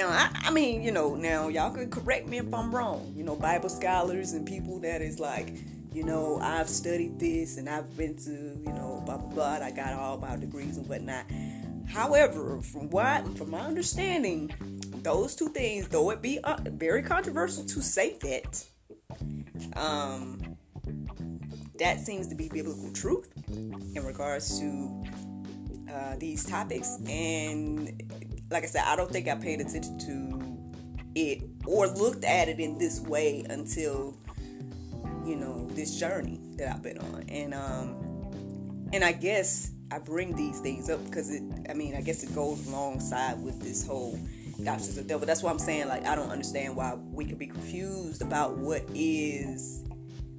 Now 0.00 0.08
I, 0.08 0.30
I 0.48 0.50
mean 0.50 0.82
you 0.82 0.90
know 0.90 1.14
now 1.14 1.48
y'all 1.48 1.70
could 1.70 1.90
correct 1.90 2.26
me 2.26 2.38
if 2.38 2.52
i'm 2.54 2.74
wrong. 2.74 3.12
You 3.16 3.24
know 3.24 3.36
bible 3.36 3.68
scholars 3.68 4.32
and 4.32 4.46
people 4.46 4.78
that 4.80 5.02
is 5.02 5.20
like 5.20 5.54
you 5.92 6.04
know 6.04 6.38
i've 6.40 6.68
studied 6.68 7.18
this 7.18 7.58
and 7.58 7.68
i've 7.68 7.96
been 7.96 8.16
to 8.16 8.30
you 8.30 8.72
know 8.72 9.02
blah 9.04 9.18
blah 9.18 9.58
blah 9.58 9.66
i 9.66 9.70
got 9.70 9.92
all 9.92 10.18
my 10.18 10.36
degrees 10.36 10.76
and 10.76 10.88
whatnot. 10.88 11.24
However 11.88 12.60
from 12.60 12.88
what 12.90 13.26
from 13.36 13.50
my 13.50 13.60
understanding 13.60 14.52
those 15.02 15.34
two 15.34 15.48
things 15.48 15.88
though 15.88 16.10
it 16.10 16.22
be 16.22 16.38
uh, 16.40 16.56
very 16.64 17.02
controversial 17.02 17.64
to 17.64 17.82
say 17.82 18.16
that 18.20 18.64
um 19.76 20.56
that 21.78 21.98
seems 21.98 22.28
to 22.28 22.34
be 22.34 22.48
biblical 22.48 22.92
truth 22.92 23.32
in 23.48 24.04
regards 24.04 24.60
to 24.60 25.02
uh, 25.90 26.14
these 26.18 26.44
topics. 26.44 26.98
And 27.08 28.19
like 28.50 28.64
I 28.64 28.66
said, 28.66 28.82
I 28.86 28.96
don't 28.96 29.10
think 29.10 29.28
I 29.28 29.36
paid 29.36 29.60
attention 29.60 29.98
to 30.00 30.50
it 31.14 31.42
or 31.66 31.86
looked 31.88 32.24
at 32.24 32.48
it 32.48 32.60
in 32.60 32.78
this 32.78 33.00
way 33.00 33.44
until 33.48 34.16
you 35.24 35.36
know 35.36 35.68
this 35.70 35.98
journey 35.98 36.40
that 36.56 36.74
I've 36.74 36.82
been 36.82 36.98
on, 36.98 37.24
and 37.28 37.54
um, 37.54 38.88
and 38.92 39.04
I 39.04 39.12
guess 39.12 39.72
I 39.92 39.98
bring 39.98 40.34
these 40.34 40.60
things 40.60 40.90
up 40.90 41.04
because 41.04 41.30
it. 41.30 41.42
I 41.68 41.74
mean, 41.74 41.94
I 41.94 42.00
guess 42.00 42.22
it 42.22 42.34
goes 42.34 42.66
alongside 42.66 43.40
with 43.42 43.60
this 43.60 43.86
whole 43.86 44.18
doctors 44.64 44.90
of 44.90 44.96
the 44.96 45.02
devil. 45.04 45.26
That's 45.26 45.42
why 45.42 45.50
I'm 45.50 45.58
saying 45.58 45.88
like 45.88 46.04
I 46.06 46.14
don't 46.14 46.30
understand 46.30 46.76
why 46.76 46.94
we 46.94 47.24
could 47.24 47.38
be 47.38 47.46
confused 47.46 48.22
about 48.22 48.56
what 48.56 48.82
is 48.94 49.84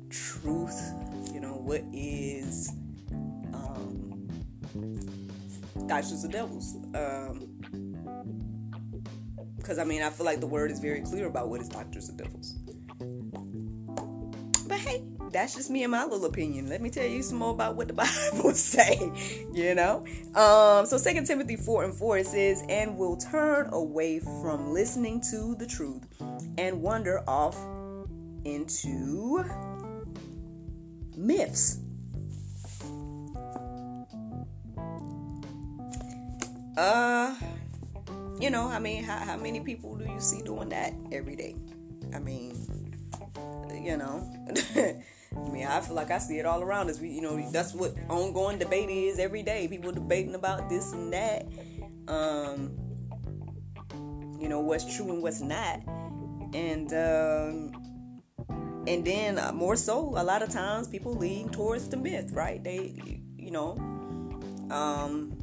truth. 0.09 0.93
You 1.33 1.39
know, 1.39 1.53
what 1.53 1.83
is 1.93 2.73
um, 3.53 4.27
doctors 5.87 6.23
of 6.23 6.31
devils. 6.31 6.75
Um, 6.93 7.50
because 9.71 9.79
I 9.79 9.87
mean, 9.87 10.01
I 10.01 10.09
feel 10.09 10.25
like 10.25 10.41
the 10.41 10.47
word 10.47 10.69
is 10.69 10.79
very 10.79 10.99
clear 10.99 11.27
about 11.27 11.47
what 11.47 11.61
is 11.61 11.69
doctors 11.69 12.09
of 12.09 12.17
devils. 12.17 12.55
But 14.67 14.79
hey, 14.79 15.05
that's 15.31 15.55
just 15.55 15.69
me 15.69 15.83
and 15.83 15.91
my 15.91 16.03
little 16.03 16.25
opinion. 16.25 16.67
Let 16.67 16.81
me 16.81 16.89
tell 16.89 17.05
you 17.05 17.23
some 17.23 17.37
more 17.37 17.51
about 17.51 17.77
what 17.77 17.87
the 17.87 17.93
Bible 18.33 18.51
say. 18.51 18.99
You 19.53 19.73
know, 19.73 20.03
um, 20.35 20.85
so 20.85 20.97
Second 20.97 21.25
Timothy 21.25 21.55
four 21.55 21.85
and 21.85 21.93
four 21.93 22.17
it 22.17 22.27
says, 22.27 22.65
"And 22.67 22.97
will 22.97 23.15
turn 23.15 23.69
away 23.71 24.19
from 24.19 24.73
listening 24.73 25.21
to 25.31 25.55
the 25.55 25.65
truth, 25.65 26.03
and 26.57 26.81
wander 26.81 27.23
off 27.25 27.57
into 28.43 29.45
myths." 31.15 31.79
Uh 36.75 37.35
you 38.41 38.49
know, 38.49 38.67
I 38.67 38.79
mean, 38.79 39.03
how, 39.03 39.17
how 39.17 39.37
many 39.37 39.59
people 39.59 39.95
do 39.95 40.05
you 40.05 40.19
see 40.19 40.41
doing 40.41 40.69
that 40.69 40.93
every 41.11 41.35
day? 41.35 41.55
I 42.13 42.19
mean, 42.19 42.97
you 43.71 43.97
know, 43.97 44.27
I 44.75 45.49
mean, 45.49 45.65
I 45.65 45.79
feel 45.81 45.95
like 45.95 46.11
I 46.11 46.17
see 46.17 46.39
it 46.39 46.45
all 46.45 46.61
around 46.61 46.89
us. 46.89 46.99
We, 46.99 47.09
you 47.09 47.21
know, 47.21 47.39
that's 47.51 47.73
what 47.73 47.93
ongoing 48.09 48.57
debate 48.57 48.89
is 48.89 49.19
every 49.19 49.43
day. 49.43 49.67
People 49.67 49.91
debating 49.91 50.35
about 50.35 50.69
this 50.69 50.91
and 50.91 51.13
that. 51.13 51.47
Um, 52.07 52.77
you 54.39 54.49
know, 54.49 54.59
what's 54.59 54.95
true 54.95 55.11
and 55.11 55.21
what's 55.21 55.39
not, 55.39 55.81
and 56.53 56.91
um, 56.93 57.71
and 58.87 59.05
then 59.05 59.37
uh, 59.37 59.51
more 59.53 59.75
so, 59.75 60.15
a 60.17 60.23
lot 60.23 60.41
of 60.41 60.49
times 60.49 60.87
people 60.87 61.13
lean 61.13 61.49
towards 61.49 61.87
the 61.89 61.97
myth, 61.97 62.31
right? 62.31 62.61
They, 62.63 63.21
you 63.37 63.51
know, 63.51 63.77
um, 64.71 65.37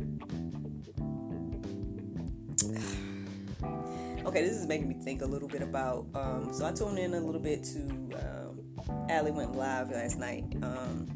okay, 4.28 4.42
this 4.42 4.56
is 4.56 4.66
making 4.66 4.88
me 4.88 4.94
think 4.94 5.22
a 5.22 5.26
little 5.26 5.48
bit 5.48 5.62
about. 5.62 6.06
Um, 6.14 6.52
so 6.52 6.66
I 6.66 6.72
tuned 6.72 6.98
in 6.98 7.14
a 7.14 7.20
little 7.20 7.40
bit 7.40 7.64
to 7.64 7.80
um, 7.80 9.08
Allie 9.08 9.30
went 9.30 9.56
live 9.56 9.90
last 9.90 10.18
night, 10.18 10.44
um, 10.62 11.08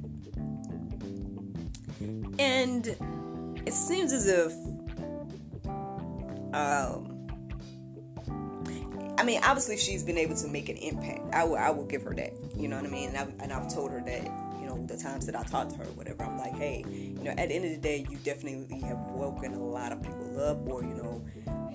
and 2.38 2.87
it 3.66 3.75
seems 3.75 4.12
as 4.12 4.26
if, 4.26 4.52
um, 6.54 7.28
I 9.19 9.25
mean, 9.25 9.40
obviously 9.45 9.76
she's 9.76 10.02
been 10.02 10.19
able 10.19 10.35
to 10.37 10.49
make 10.49 10.71
an 10.71 10.78
impact. 10.78 11.35
I 11.35 11.45
will, 11.45 11.57
I 11.57 11.71
will 11.71 11.87
give 11.87 12.02
her 12.04 12.14
that. 12.14 12.33
You 12.57 12.69
know 12.69 12.76
what 12.76 12.87
I 12.87 12.88
mean? 12.88 13.11
And 13.11 13.19
I've, 13.19 13.35
and 13.40 13.52
I've 13.52 13.73
told 13.73 13.90
her 13.90 14.02
that 14.07 14.25
you 14.59 14.66
know 14.66 14.83
the 14.87 14.97
times 14.97 15.26
that 15.26 15.37
I 15.37 15.42
talked 15.42 15.73
to 15.73 15.78
her, 15.78 15.85
whatever. 15.85 16.25
I'm 16.25 16.38
like, 16.38 16.57
hey, 16.57 16.83
you 16.88 17.23
know, 17.23 17.33
at 17.33 17.50
the 17.50 17.54
end 17.54 17.66
of 17.66 17.73
the 17.73 17.76
day, 17.76 18.07
you 18.09 18.16
definitely 18.25 18.81
have 18.81 18.99
woken 19.11 19.52
a 19.52 19.62
lot 19.62 19.92
of 19.92 20.02
people 20.02 20.40
up, 20.40 20.66
or 20.66 20.83
you 20.83 20.95
know 20.95 21.23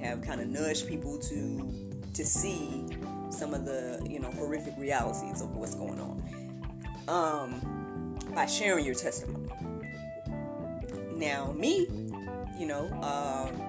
have 0.02 0.22
kind 0.22 0.42
of 0.42 0.48
nudged 0.48 0.88
people 0.88 1.18
to 1.18 2.02
to 2.14 2.26
see 2.26 2.86
some 3.30 3.54
of 3.54 3.66
the 3.66 4.06
you 4.10 4.20
know 4.20 4.32
horrific 4.32 4.74
realities 4.78 5.42
of 5.42 5.56
what's 5.56 5.76
going 5.76 6.00
on 6.00 6.24
um, 7.08 8.18
by 8.34 8.46
sharing 8.46 8.86
your 8.86 8.96
testimony. 8.96 9.50
Now, 11.16 11.52
me, 11.54 11.88
you 12.60 12.68
know, 12.68 12.88
um, 13.02 13.62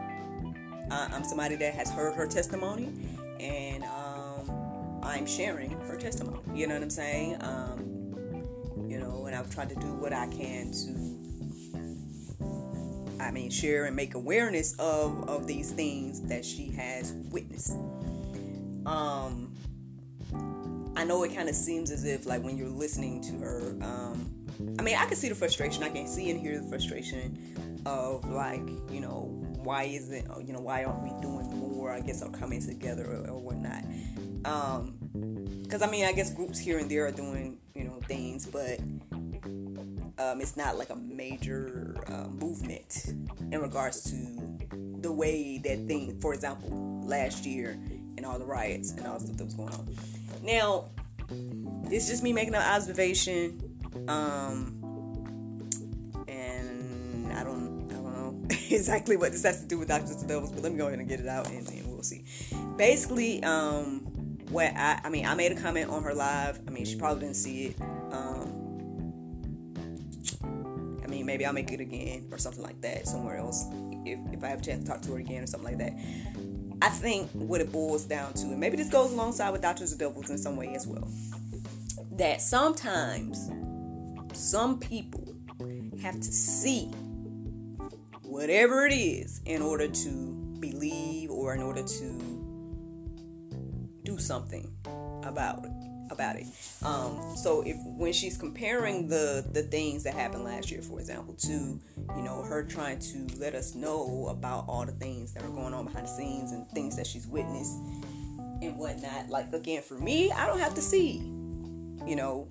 I, 0.91 1.09
am 1.13 1.25
somebody 1.25 1.57
that 1.57 1.75
has 1.75 1.91
heard 1.91 2.15
her 2.15 2.27
testimony, 2.27 2.93
and 3.41 3.85
um, 3.85 5.01
I'm 5.03 5.27
sharing 5.27 5.71
her 5.71 5.97
testimony. 5.97 6.41
You 6.55 6.67
know 6.67 6.75
what 6.75 6.83
I'm 6.83 6.91
saying? 6.91 7.37
Um, 7.41 8.87
you 8.89 8.99
know, 8.99 9.27
and 9.27 9.35
I've 9.35 9.53
tried 9.53 9.71
to 9.71 9.75
do 9.77 9.87
what 9.95 10.13
I 10.13 10.27
can 10.27 10.73
to 10.73 11.18
I 13.21 13.31
mean, 13.31 13.51
share 13.51 13.87
and 13.87 13.97
make 13.97 14.15
awareness 14.15 14.75
of 14.79 15.29
of 15.29 15.47
these 15.47 15.73
things 15.73 16.21
that 16.23 16.45
she 16.45 16.71
has 16.73 17.13
witnessed. 17.31 17.77
Um, 18.87 19.55
I 20.97 21.05
know 21.05 21.23
it 21.23 21.35
kind 21.35 21.49
of 21.49 21.55
seems 21.55 21.91
as 21.91 22.05
if 22.05 22.27
like 22.27 22.43
when 22.43 22.57
you're 22.57 22.69
listening 22.69 23.21
to 23.23 23.39
her, 23.39 23.77
um, 23.83 24.31
I 24.79 24.83
mean, 24.83 24.97
I 24.97 25.07
can 25.07 25.17
see 25.17 25.29
the 25.29 25.35
frustration. 25.35 25.83
I 25.83 25.91
can 25.91 26.07
see 26.07 26.31
and 26.31 26.41
hear 26.41 26.61
the 26.61 26.69
frustration 26.69 27.83
of 27.87 28.29
like, 28.29 28.67
you 28.91 29.01
know, 29.01 29.45
why 29.63 29.85
isn't 29.85 30.47
you 30.47 30.53
know 30.53 30.61
why 30.61 30.85
aren't 30.85 31.03
we 31.03 31.11
doing 31.21 31.49
more? 31.57 31.93
I 31.93 32.01
guess 32.01 32.23
are 32.23 32.31
coming 32.31 32.61
together 32.61 33.05
or, 33.05 33.31
or 33.31 33.41
whatnot. 33.41 33.85
Um, 34.45 34.95
because 35.63 35.83
I 35.83 35.91
mean, 35.91 36.05
I 36.05 36.13
guess 36.13 36.31
groups 36.31 36.59
here 36.59 36.79
and 36.79 36.91
there 36.91 37.07
are 37.07 37.13
doing 37.13 37.59
you 37.75 37.85
know 37.85 38.01
things, 38.07 38.47
but 38.47 38.81
um, 40.19 40.41
it's 40.41 40.57
not 40.57 40.77
like 40.77 40.91
a 40.91 40.97
major 40.97 41.95
uh, 42.09 42.29
movement 42.29 43.15
in 43.53 43.61
regards 43.61 44.03
to 44.11 44.59
the 45.01 45.13
way 45.13 45.59
that 45.59 45.87
thing, 45.87 46.19
for 46.21 46.35
example, 46.35 47.03
last 47.05 47.47
year 47.47 47.79
and 48.17 48.27
all 48.27 48.39
the 48.39 48.45
riots 48.45 48.93
and 48.93 49.07
all 49.07 49.19
the 49.19 49.27
stuff 49.27 49.37
that 49.39 49.45
was 49.45 49.55
going 49.55 49.73
on. 49.73 49.97
Now, 50.43 50.87
it's 51.91 52.09
just 52.09 52.23
me 52.23 52.33
making 52.33 52.55
an 52.55 52.63
observation, 52.63 53.61
um, 54.09 54.75
and 56.27 57.33
I 57.33 57.45
don't, 57.45 57.89
I 57.91 57.95
don't 57.95 58.05
know 58.13 58.43
exactly 58.71 59.17
what 59.17 59.33
this 59.33 59.45
has 59.45 59.61
to 59.61 59.67
do 59.67 59.79
with 59.79 59.89
Dr. 59.89 60.15
Devils, 60.27 60.51
but 60.53 60.63
let 60.63 60.73
me 60.73 60.79
go 60.79 60.89
ahead 60.89 60.99
and 60.99 61.09
get 61.09 61.21
it 61.21 61.29
out 61.29 61.49
and, 61.49 61.69
and 61.69 61.87
we'll 61.87 62.03
see. 62.03 62.25
Basically, 62.77 63.43
um, 63.45 64.01
what 64.51 64.73
I, 64.75 65.01
I 65.05 65.11
mean, 65.11 65.27
I 65.27 65.35
made 65.35 65.53
a 65.53 65.61
comment 65.61 65.91
on 65.91 66.03
her 66.03 66.15
live. 66.15 66.61
I 66.67 66.71
mean, 66.71 66.85
she 66.85 66.97
probably 66.97 67.21
didn't 67.21 67.37
see 67.37 67.67
it. 67.67 67.77
Maybe 71.29 71.45
I'll 71.45 71.53
make 71.53 71.71
it 71.71 71.81
again 71.81 72.27
or 72.33 72.39
something 72.39 72.63
like 72.63 72.81
that 72.81 73.07
somewhere 73.07 73.37
else 73.37 73.67
if, 74.07 74.19
if 74.33 74.43
I 74.43 74.49
have 74.49 74.61
a 74.61 74.65
chance 74.65 74.83
to 74.83 74.91
talk 74.91 75.03
to 75.03 75.13
her 75.13 75.19
again 75.19 75.45
or 75.45 75.47
something 75.47 75.79
like 75.79 75.79
that. 75.79 75.93
I 76.81 76.89
think 76.89 77.31
what 77.33 77.61
it 77.61 77.71
boils 77.71 78.05
down 78.05 78.33
to, 78.35 78.47
and 78.47 78.59
maybe 78.59 78.79
this 78.79 78.89
goes 78.89 79.13
alongside 79.13 79.51
with 79.51 79.61
Doctors 79.61 79.93
of 79.93 79.99
Devils 79.99 80.31
in 80.31 80.39
some 80.39 80.57
way 80.57 80.75
as 80.75 80.87
well, 80.87 81.07
that 82.13 82.41
sometimes 82.41 83.51
some 84.33 84.79
people 84.79 85.35
have 86.01 86.15
to 86.17 86.33
see 86.33 86.87
whatever 88.23 88.87
it 88.87 88.95
is 88.95 89.43
in 89.45 89.61
order 89.61 89.87
to 89.87 90.09
believe 90.61 91.31
or 91.31 91.55
in 91.55 91.61
order 91.61 91.83
to 91.83 92.07
do 94.05 94.19
something 94.19 94.73
about 95.25 95.67
it 95.67 95.88
about 96.11 96.37
it. 96.37 96.47
Um, 96.83 97.37
so 97.37 97.62
if 97.62 97.77
when 97.85 98.12
she's 98.12 98.37
comparing 98.37 99.09
the 99.09 99.45
the 99.53 99.62
things 99.62 100.05
that 100.05 100.15
happened 100.15 100.45
last 100.45 100.71
year, 100.71 100.83
for 100.83 100.99
example, 101.00 101.35
to 101.35 101.81
you 102.17 102.23
know 102.23 102.43
her 102.43 102.62
trying 102.62 102.99
to 103.00 103.27
let 103.38 103.55
us 103.55 103.75
know 103.75 104.29
about 104.29 104.65
all 104.69 104.85
the 104.85 104.93
things 104.93 105.33
that 105.35 105.43
are 105.43 105.50
going 105.50 105.75
on 105.75 105.85
behind 105.85 106.07
the 106.07 106.11
scenes 106.11 106.53
and 106.53 106.69
things 106.71 106.97
that 106.97 107.07
she's 107.07 107.27
witnessed 107.27 107.77
and 108.62 108.77
whatnot. 108.77 109.29
Like 109.29 109.53
again, 109.53 109.83
for 109.83 109.95
me, 109.95 110.31
I 110.31 110.47
don't 110.47 110.61
have 110.61 110.75
to 110.75 110.83
see. 110.83 111.19
You 112.07 112.17
know, 112.17 112.49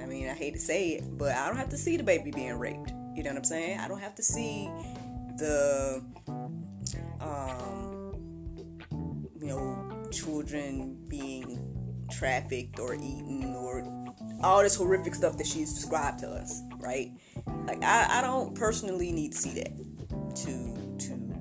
I 0.00 0.06
mean, 0.06 0.28
I 0.28 0.34
hate 0.34 0.54
to 0.54 0.60
say 0.60 0.90
it, 0.90 1.18
but 1.18 1.32
I 1.32 1.48
don't 1.48 1.56
have 1.56 1.70
to 1.70 1.76
see 1.78 1.96
the 1.96 2.04
baby 2.04 2.30
being 2.30 2.58
raped. 2.58 2.92
You 3.14 3.22
know 3.22 3.30
what 3.30 3.38
I'm 3.38 3.44
saying? 3.44 3.80
I 3.80 3.88
don't 3.88 4.00
have 4.00 4.14
to 4.16 4.22
see 4.22 4.70
the 5.38 6.02
um, 7.20 8.14
you 9.40 9.46
know 9.48 10.08
children 10.10 10.96
being 11.08 11.75
trafficked 12.10 12.78
or 12.78 12.94
eaten 12.94 13.54
or 13.54 13.84
all 14.42 14.62
this 14.62 14.74
horrific 14.74 15.14
stuff 15.14 15.36
that 15.38 15.46
she's 15.46 15.72
described 15.74 16.20
to 16.20 16.28
us, 16.28 16.62
right? 16.78 17.12
Like 17.66 17.82
I, 17.82 18.18
I 18.18 18.22
don't 18.22 18.54
personally 18.54 19.12
need 19.12 19.32
to 19.32 19.38
see 19.38 19.54
that 19.60 19.72
to 20.36 20.76
to 21.06 21.36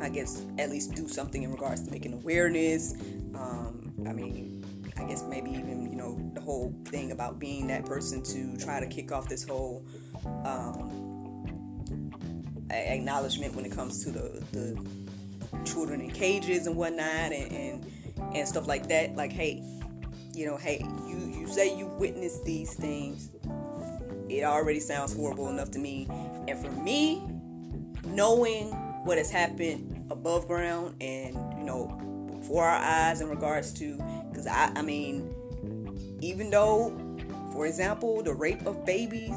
I 0.00 0.08
guess 0.08 0.44
at 0.58 0.70
least 0.70 0.94
do 0.94 1.08
something 1.08 1.42
in 1.42 1.52
regards 1.52 1.82
to 1.84 1.90
making 1.90 2.12
awareness. 2.12 2.94
Um, 3.34 3.92
I 4.06 4.12
mean, 4.12 4.64
I 4.96 5.04
guess 5.04 5.22
maybe 5.24 5.50
even 5.50 5.90
you 5.90 5.96
know 5.96 6.18
the 6.34 6.40
whole 6.40 6.74
thing 6.86 7.12
about 7.12 7.38
being 7.38 7.66
that 7.68 7.84
person 7.86 8.22
to 8.24 8.56
try 8.56 8.80
to 8.80 8.86
kick 8.86 9.12
off 9.12 9.28
this 9.28 9.44
whole 9.44 9.84
um, 10.44 11.02
acknowledgement 12.70 13.54
when 13.54 13.64
it 13.64 13.72
comes 13.72 14.04
to 14.04 14.10
the, 14.10 14.44
the 14.52 14.86
children 15.64 16.00
in 16.00 16.10
cages 16.10 16.66
and 16.66 16.76
whatnot 16.76 17.32
and, 17.32 17.52
and 17.52 17.92
and 18.34 18.46
stuff 18.46 18.66
like 18.66 18.88
that. 18.88 19.16
Like, 19.16 19.32
hey, 19.32 19.62
you 20.34 20.46
know, 20.46 20.56
hey, 20.56 20.84
you 21.06 21.18
you 21.18 21.46
say 21.46 21.76
you 21.76 21.86
witnessed 21.86 22.44
these 22.44 22.74
things. 22.74 23.30
It 24.28 24.44
already 24.44 24.80
sounds 24.80 25.14
horrible 25.14 25.48
enough 25.48 25.70
to 25.72 25.78
me. 25.78 26.06
And 26.48 26.58
for 26.58 26.70
me, 26.70 27.22
knowing 28.04 28.70
what 29.04 29.18
has 29.18 29.30
happened 29.30 30.06
above 30.10 30.46
ground 30.46 30.94
and 31.00 31.34
you 31.58 31.64
know 31.64 31.86
before 32.38 32.64
our 32.64 32.82
eyes 32.82 33.20
in 33.20 33.28
regards 33.28 33.72
to 33.72 33.96
because 34.30 34.46
I 34.46 34.72
I 34.76 34.82
mean 34.82 35.34
even 36.20 36.50
though 36.50 36.96
for 37.52 37.66
example 37.66 38.22
the 38.22 38.34
rape 38.34 38.64
of 38.66 38.84
babies 38.84 39.36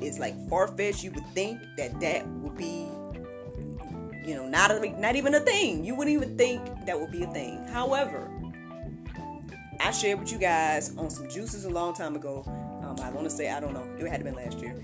is 0.00 0.18
like 0.18 0.34
far 0.48 0.68
fetched 0.68 1.04
you 1.04 1.10
would 1.12 1.26
think 1.28 1.60
that 1.76 2.00
that 2.00 2.26
would 2.26 2.56
be 2.56 2.88
you 4.24 4.34
know 4.34 4.46
not 4.48 4.70
a, 4.70 5.00
not 5.00 5.16
even 5.16 5.34
a 5.34 5.40
thing 5.40 5.84
you 5.84 5.94
wouldn't 5.94 6.14
even 6.14 6.36
think 6.36 6.62
that 6.86 6.98
would 6.98 7.10
be 7.10 7.22
a 7.22 7.26
thing 7.28 7.64
however 7.68 8.30
I 9.80 9.90
shared 9.90 10.20
with 10.20 10.32
you 10.32 10.38
guys 10.38 10.96
on 10.96 11.10
some 11.10 11.28
juices 11.28 11.64
a 11.64 11.70
long 11.70 11.94
time 11.94 12.16
ago 12.16 12.42
um, 12.82 12.96
I 13.02 13.10
want 13.10 13.24
to 13.24 13.30
say 13.30 13.50
I 13.50 13.60
don't 13.60 13.74
know 13.74 13.86
it 13.98 14.08
had 14.08 14.18
to 14.18 14.24
been 14.24 14.34
last 14.34 14.58
year 14.58 14.74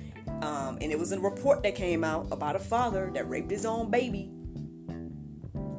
um, 0.42 0.78
and 0.80 0.90
it 0.90 0.98
was 0.98 1.12
a 1.12 1.20
report 1.20 1.62
that 1.64 1.74
came 1.74 2.02
out 2.02 2.26
about 2.30 2.56
a 2.56 2.58
father 2.58 3.10
that 3.14 3.28
raped 3.28 3.50
his 3.50 3.66
own 3.66 3.90
baby. 3.90 4.30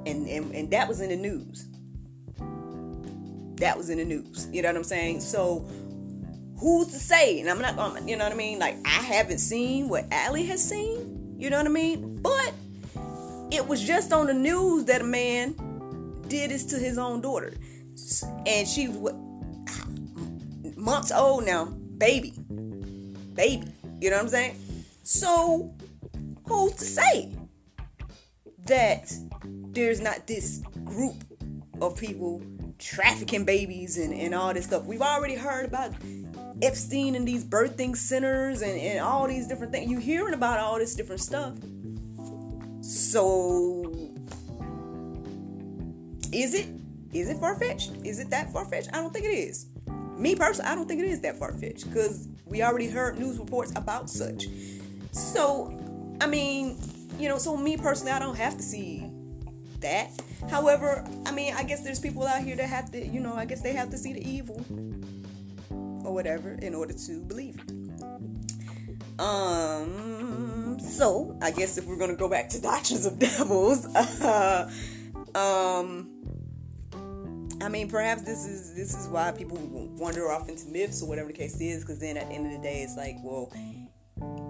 And, 0.05 0.27
and, 0.27 0.53
and 0.53 0.71
that 0.71 0.87
was 0.87 1.01
in 1.01 1.09
the 1.09 1.15
news. 1.15 1.67
That 3.59 3.77
was 3.77 3.89
in 3.89 3.97
the 3.97 4.05
news. 4.05 4.47
You 4.51 4.61
know 4.61 4.69
what 4.69 4.77
I'm 4.77 4.83
saying? 4.83 5.21
So 5.21 5.67
who's 6.59 6.87
to 6.87 6.99
say? 6.99 7.39
And 7.39 7.49
I'm 7.49 7.59
not 7.59 7.75
going 7.75 8.07
you 8.07 8.17
know 8.17 8.23
what 8.23 8.33
I 8.33 8.35
mean? 8.35 8.59
Like 8.59 8.77
I 8.85 9.01
haven't 9.01 9.39
seen 9.39 9.89
what 9.89 10.05
Allie 10.11 10.45
has 10.45 10.63
seen. 10.63 11.35
You 11.37 11.49
know 11.49 11.57
what 11.57 11.65
I 11.65 11.69
mean? 11.69 12.21
But 12.21 12.53
it 13.51 13.67
was 13.67 13.83
just 13.83 14.13
on 14.13 14.27
the 14.27 14.33
news 14.33 14.85
that 14.85 15.01
a 15.01 15.03
man 15.03 15.53
did 16.27 16.49
this 16.49 16.65
to 16.65 16.77
his 16.77 16.97
own 16.97 17.21
daughter. 17.21 17.53
And 18.45 18.67
she's 18.67 18.89
what 18.89 19.15
months 20.77 21.11
old 21.11 21.45
now, 21.45 21.65
baby. 21.65 22.33
Baby. 23.33 23.67
You 23.99 24.09
know 24.09 24.15
what 24.15 24.23
I'm 24.23 24.29
saying? 24.29 24.55
So, 25.03 25.73
who's 26.47 26.73
to 26.73 26.85
say 26.85 27.33
that 28.65 29.13
there's 29.43 30.01
not 30.01 30.27
this 30.27 30.63
group 30.85 31.23
of 31.81 31.97
people 31.99 32.41
trafficking 32.79 33.45
babies 33.45 33.97
and, 33.97 34.13
and 34.13 34.33
all 34.33 34.53
this 34.53 34.65
stuff? 34.65 34.85
We've 34.85 35.01
already 35.01 35.35
heard 35.35 35.65
about 35.65 35.93
Epstein 36.61 37.15
and 37.15 37.27
these 37.27 37.43
birthing 37.43 37.97
centers 37.97 38.61
and, 38.61 38.79
and 38.79 38.99
all 38.99 39.27
these 39.27 39.47
different 39.47 39.73
things. 39.73 39.91
You're 39.91 39.99
hearing 39.99 40.33
about 40.33 40.59
all 40.59 40.77
this 40.77 40.95
different 40.95 41.21
stuff. 41.21 41.53
So, 43.11 43.91
is 46.31 46.53
it? 46.53 46.69
Is 47.11 47.27
it 47.27 47.39
far 47.39 47.59
fetched? 47.59 47.91
Is 48.05 48.19
it 48.19 48.29
that 48.29 48.53
far 48.53 48.63
fetched? 48.63 48.87
I 48.93 49.01
don't 49.01 49.11
think 49.11 49.25
it 49.25 49.33
is. 49.33 49.65
Me 50.17 50.33
personally, 50.33 50.71
I 50.71 50.75
don't 50.75 50.87
think 50.87 51.01
it 51.01 51.09
is 51.09 51.19
that 51.19 51.37
far 51.37 51.51
fetched 51.51 51.89
because 51.89 52.29
we 52.45 52.63
already 52.63 52.87
heard 52.87 53.19
news 53.19 53.37
reports 53.37 53.73
about 53.75 54.09
such. 54.09 54.45
So, 55.11 55.77
I 56.21 56.27
mean, 56.27 56.79
you 57.19 57.27
know, 57.27 57.37
so 57.37 57.57
me 57.57 57.75
personally, 57.75 58.13
I 58.13 58.19
don't 58.19 58.37
have 58.37 58.55
to 58.55 58.63
see 58.63 59.11
that. 59.81 60.11
However, 60.49 61.05
I 61.25 61.31
mean, 61.33 61.53
I 61.53 61.63
guess 61.63 61.83
there's 61.83 61.99
people 61.99 62.25
out 62.25 62.41
here 62.41 62.55
that 62.55 62.69
have 62.69 62.93
to, 62.93 63.05
you 63.05 63.19
know, 63.19 63.33
I 63.33 63.43
guess 63.43 63.59
they 63.59 63.73
have 63.73 63.89
to 63.89 63.97
see 63.97 64.13
the 64.13 64.25
evil 64.25 64.63
or 65.69 66.13
whatever 66.13 66.53
in 66.61 66.73
order 66.73 66.93
to 66.93 67.19
believe 67.23 67.59
it. 67.59 67.71
Um, 69.19 70.20
so 70.81 71.37
I 71.41 71.51
guess 71.51 71.77
if 71.77 71.85
we're 71.85 71.97
gonna 71.97 72.15
go 72.15 72.27
back 72.29 72.49
to 72.49 72.61
Doctrines 72.61 73.05
of 73.05 73.19
Devils, 73.19 73.85
uh, 73.95 74.69
um, 75.35 76.09
I 77.61 77.69
mean, 77.69 77.89
perhaps 77.89 78.23
this 78.23 78.45
is 78.45 78.73
this 78.73 78.95
is 78.95 79.07
why 79.07 79.31
people 79.31 79.57
wander 79.97 80.31
off 80.31 80.49
into 80.49 80.67
myths 80.67 81.01
or 81.01 81.09
whatever 81.09 81.27
the 81.27 81.37
case 81.37 81.59
is, 81.61 81.81
because 81.81 81.99
then 81.99 82.17
at 82.17 82.29
the 82.29 82.35
end 82.35 82.47
of 82.47 82.53
the 82.53 82.67
day, 82.67 82.81
it's 82.81 82.97
like, 82.97 83.17
well, 83.23 83.51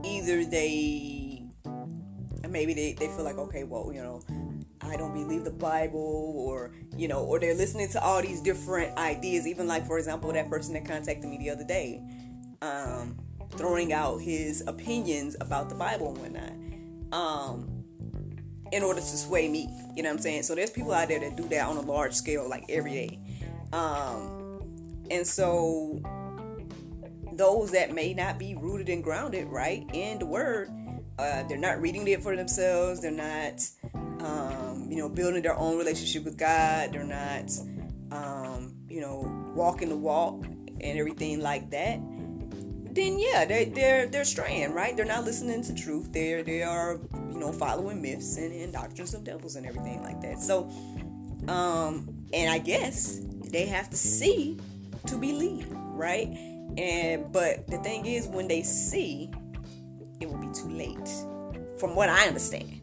either 0.03 0.45
they 0.45 1.41
maybe 2.49 2.73
they, 2.73 2.93
they 2.93 3.07
feel 3.07 3.23
like, 3.23 3.37
okay, 3.37 3.63
well, 3.63 3.91
you 3.93 4.01
know, 4.01 4.21
I 4.81 4.95
don't 4.97 5.13
believe 5.13 5.43
the 5.43 5.51
Bible, 5.51 6.33
or 6.37 6.71
you 6.97 7.07
know, 7.07 7.23
or 7.23 7.39
they're 7.39 7.55
listening 7.55 7.89
to 7.89 8.03
all 8.03 8.21
these 8.21 8.41
different 8.41 8.97
ideas. 8.97 9.47
Even 9.47 9.67
like, 9.67 9.85
for 9.85 9.97
example, 9.97 10.31
that 10.33 10.49
person 10.49 10.73
that 10.73 10.85
contacted 10.85 11.29
me 11.29 11.37
the 11.37 11.49
other 11.49 11.63
day, 11.63 12.01
um, 12.61 13.17
throwing 13.51 13.93
out 13.93 14.19
his 14.19 14.63
opinions 14.67 15.35
about 15.41 15.69
the 15.69 15.75
Bible 15.75 16.09
and 16.09 16.17
whatnot. 16.17 16.51
Um, 17.11 17.81
in 18.71 18.83
order 18.83 18.99
to 18.99 19.05
sway 19.05 19.47
me. 19.49 19.69
You 19.95 20.03
know 20.03 20.09
what 20.09 20.17
I'm 20.17 20.21
saying? 20.21 20.43
So 20.43 20.55
there's 20.55 20.69
people 20.69 20.93
out 20.93 21.09
there 21.09 21.19
that 21.19 21.35
do 21.35 21.47
that 21.49 21.67
on 21.67 21.77
a 21.77 21.81
large 21.81 22.13
scale, 22.13 22.47
like 22.49 22.65
every 22.69 22.91
day. 22.91 23.19
Um, 23.73 24.61
and 25.09 25.27
so 25.27 26.01
those 27.33 27.71
that 27.71 27.93
may 27.93 28.13
not 28.13 28.39
be 28.39 28.55
rooted 28.55 28.89
and 28.89 29.03
grounded 29.03 29.47
right 29.47 29.85
in 29.93 30.19
the 30.19 30.25
word, 30.25 30.69
uh, 31.19 31.43
they're 31.43 31.57
not 31.57 31.81
reading 31.81 32.07
it 32.07 32.23
for 32.23 32.35
themselves. 32.35 33.01
They're 33.01 33.11
not, 33.11 33.61
um, 34.25 34.87
you 34.89 34.97
know, 34.97 35.09
building 35.09 35.41
their 35.41 35.57
own 35.57 35.77
relationship 35.77 36.23
with 36.23 36.37
God. 36.37 36.93
They're 36.93 37.03
not, 37.03 37.51
um, 38.11 38.73
you 38.89 39.01
know, 39.01 39.51
walking 39.53 39.89
the 39.89 39.97
walk 39.97 40.45
and 40.45 40.97
everything 40.97 41.41
like 41.41 41.69
that 41.71 41.99
then 42.95 43.19
yeah, 43.19 43.45
they, 43.45 43.65
they're 43.65 44.07
they're 44.07 44.25
straying, 44.25 44.73
right? 44.73 44.95
They're 44.95 45.05
not 45.05 45.23
listening 45.23 45.63
to 45.63 45.73
truth. 45.73 46.11
They're 46.11 46.43
they 46.43 46.63
are 46.63 46.99
you 47.31 47.39
know 47.39 47.51
following 47.51 48.01
myths 48.01 48.37
and, 48.37 48.53
and 48.53 48.73
doctrines 48.73 49.13
of 49.13 49.23
devils 49.23 49.55
and 49.55 49.65
everything 49.65 50.01
like 50.03 50.21
that. 50.21 50.39
So, 50.39 50.69
um, 51.47 52.25
and 52.33 52.49
I 52.49 52.59
guess 52.59 53.21
they 53.51 53.65
have 53.65 53.89
to 53.89 53.97
see 53.97 54.57
to 55.07 55.17
believe, 55.17 55.67
right? 55.71 56.27
And 56.77 57.31
but 57.31 57.67
the 57.67 57.77
thing 57.79 58.05
is, 58.05 58.27
when 58.27 58.47
they 58.47 58.63
see, 58.63 59.31
it 60.19 60.29
will 60.29 60.37
be 60.37 60.51
too 60.53 60.69
late, 60.69 61.09
from 61.79 61.95
what 61.95 62.09
I 62.09 62.27
understand. 62.27 62.81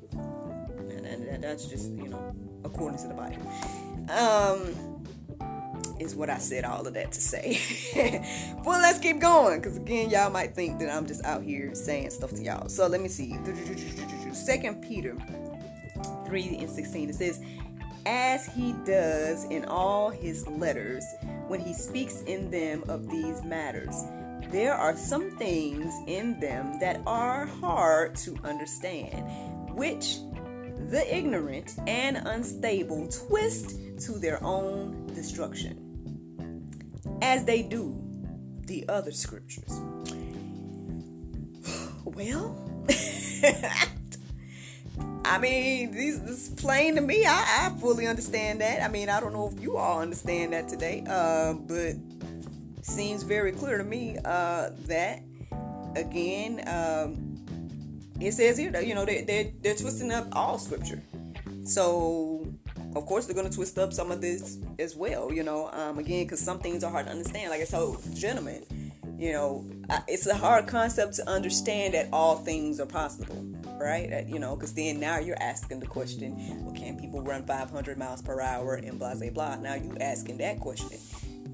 And 1.38 1.44
that's 1.44 1.66
just 1.66 1.90
you 1.92 2.08
know 2.08 2.34
according 2.64 2.98
to 3.00 3.08
the 3.08 3.14
Bible. 3.14 3.52
Um 4.10 4.87
is 6.00 6.14
what 6.14 6.30
I 6.30 6.38
said 6.38 6.64
all 6.64 6.86
of 6.86 6.94
that 6.94 7.12
to 7.12 7.20
say. 7.20 7.60
well, 8.64 8.80
let's 8.80 8.98
keep 8.98 9.20
going 9.20 9.60
because 9.60 9.76
again, 9.76 10.10
y'all 10.10 10.30
might 10.30 10.54
think 10.54 10.78
that 10.80 10.90
I'm 10.94 11.06
just 11.06 11.24
out 11.24 11.42
here 11.42 11.74
saying 11.74 12.10
stuff 12.10 12.30
to 12.30 12.42
y'all. 12.42 12.68
So 12.68 12.86
let 12.86 13.00
me 13.00 13.08
see. 13.08 13.36
Second 14.32 14.82
Peter 14.82 15.16
3 16.26 16.58
and 16.58 16.70
16 16.70 17.10
it 17.10 17.14
says, 17.14 17.40
As 18.06 18.46
he 18.46 18.74
does 18.84 19.44
in 19.44 19.64
all 19.64 20.10
his 20.10 20.46
letters, 20.46 21.04
when 21.46 21.60
he 21.60 21.72
speaks 21.72 22.22
in 22.22 22.50
them 22.50 22.84
of 22.88 23.10
these 23.10 23.42
matters, 23.42 23.94
there 24.50 24.74
are 24.74 24.96
some 24.96 25.30
things 25.36 25.92
in 26.06 26.38
them 26.40 26.78
that 26.80 27.00
are 27.06 27.46
hard 27.46 28.14
to 28.16 28.36
understand, 28.44 29.24
which 29.74 30.18
the 30.90 31.04
ignorant 31.14 31.74
and 31.86 32.16
unstable 32.16 33.08
twist 33.08 33.76
to 33.98 34.12
their 34.12 34.42
own 34.42 35.06
destruction 35.08 35.87
as 37.22 37.44
they 37.44 37.62
do 37.62 37.96
the 38.66 38.88
other 38.88 39.12
scriptures. 39.12 39.80
Well, 42.04 42.56
I 45.24 45.38
mean, 45.38 45.92
this, 45.92 46.16
is 46.16 46.48
plain 46.48 46.94
to 46.96 47.00
me. 47.00 47.24
I, 47.26 47.66
I, 47.66 47.78
fully 47.78 48.06
understand 48.06 48.60
that. 48.60 48.82
I 48.82 48.88
mean, 48.88 49.08
I 49.08 49.20
don't 49.20 49.32
know 49.32 49.52
if 49.54 49.60
you 49.62 49.76
all 49.76 50.00
understand 50.00 50.52
that 50.52 50.68
today, 50.68 51.04
uh, 51.08 51.52
but 51.52 51.94
seems 52.82 53.22
very 53.22 53.52
clear 53.52 53.78
to 53.78 53.84
me 53.84 54.16
uh, 54.24 54.70
that 54.86 55.20
again, 55.94 56.62
um, 56.66 57.36
it 58.20 58.32
says 58.32 58.58
here 58.58 58.80
you 58.80 58.94
know 58.94 59.04
they, 59.04 59.22
they 59.22 59.54
they're 59.62 59.76
twisting 59.76 60.10
up 60.10 60.26
all 60.32 60.58
scripture. 60.58 61.02
So 61.64 62.37
of 62.98 63.06
course 63.06 63.26
they're 63.26 63.34
going 63.34 63.48
to 63.48 63.54
twist 63.54 63.78
up 63.78 63.92
some 63.92 64.10
of 64.10 64.20
this 64.20 64.58
as 64.78 64.94
well 64.96 65.32
you 65.32 65.42
know 65.42 65.70
um, 65.72 65.98
again 65.98 66.24
because 66.24 66.40
some 66.40 66.58
things 66.58 66.84
are 66.84 66.90
hard 66.90 67.06
to 67.06 67.12
understand. 67.12 67.50
Like 67.50 67.60
i 67.60 67.64
told 67.64 68.02
gentlemen 68.14 68.64
you 69.18 69.32
know 69.32 69.64
it's 70.06 70.26
a 70.26 70.34
hard 70.34 70.66
concept 70.66 71.14
to 71.14 71.28
understand 71.28 71.94
that 71.94 72.08
all 72.12 72.36
things 72.36 72.80
are 72.80 72.86
possible 72.86 73.44
right? 73.80 74.26
You 74.26 74.40
know 74.40 74.56
because 74.56 74.74
then 74.74 74.98
now 74.98 75.18
you're 75.18 75.40
asking 75.40 75.80
the 75.80 75.86
question 75.86 76.64
well 76.64 76.74
can 76.74 76.98
people 76.98 77.22
run 77.22 77.44
500 77.44 77.96
miles 77.96 78.22
per 78.22 78.40
hour 78.40 78.74
and 78.74 78.98
blah 78.98 79.14
blah 79.14 79.30
blah? 79.30 79.56
Now 79.56 79.74
you 79.74 79.96
asking 80.00 80.38
that 80.38 80.60
question. 80.60 80.98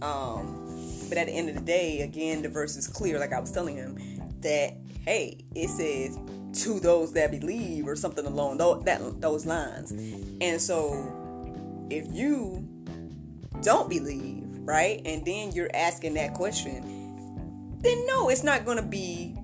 Um, 0.02 0.64
but 1.08 1.18
at 1.18 1.26
the 1.26 1.32
end 1.32 1.48
of 1.50 1.54
the 1.54 1.60
day 1.60 2.00
again 2.00 2.42
the 2.42 2.48
verse 2.48 2.76
is 2.76 2.88
clear 2.88 3.18
like 3.20 3.32
i 3.32 3.38
was 3.38 3.52
telling 3.52 3.76
him 3.76 3.96
that 4.40 4.76
hey 5.04 5.38
it 5.54 5.68
says 5.68 6.18
to 6.54 6.80
those 6.80 7.12
that 7.12 7.30
believe 7.30 7.86
or 7.86 7.96
something 7.96 8.24
along 8.26 8.58
those, 8.58 8.82
that 8.84 9.20
those 9.20 9.46
lines. 9.46 9.90
And 10.40 10.60
so 10.60 11.23
if 11.90 12.06
you 12.12 12.66
don't 13.62 13.88
believe, 13.88 14.44
right? 14.60 15.00
And 15.04 15.24
then 15.24 15.52
you're 15.52 15.70
asking 15.74 16.14
that 16.14 16.34
question, 16.34 17.78
then 17.80 18.06
no, 18.06 18.28
it's 18.28 18.42
not 18.42 18.64
going 18.64 18.78
to 18.78 18.82
be 18.82 19.36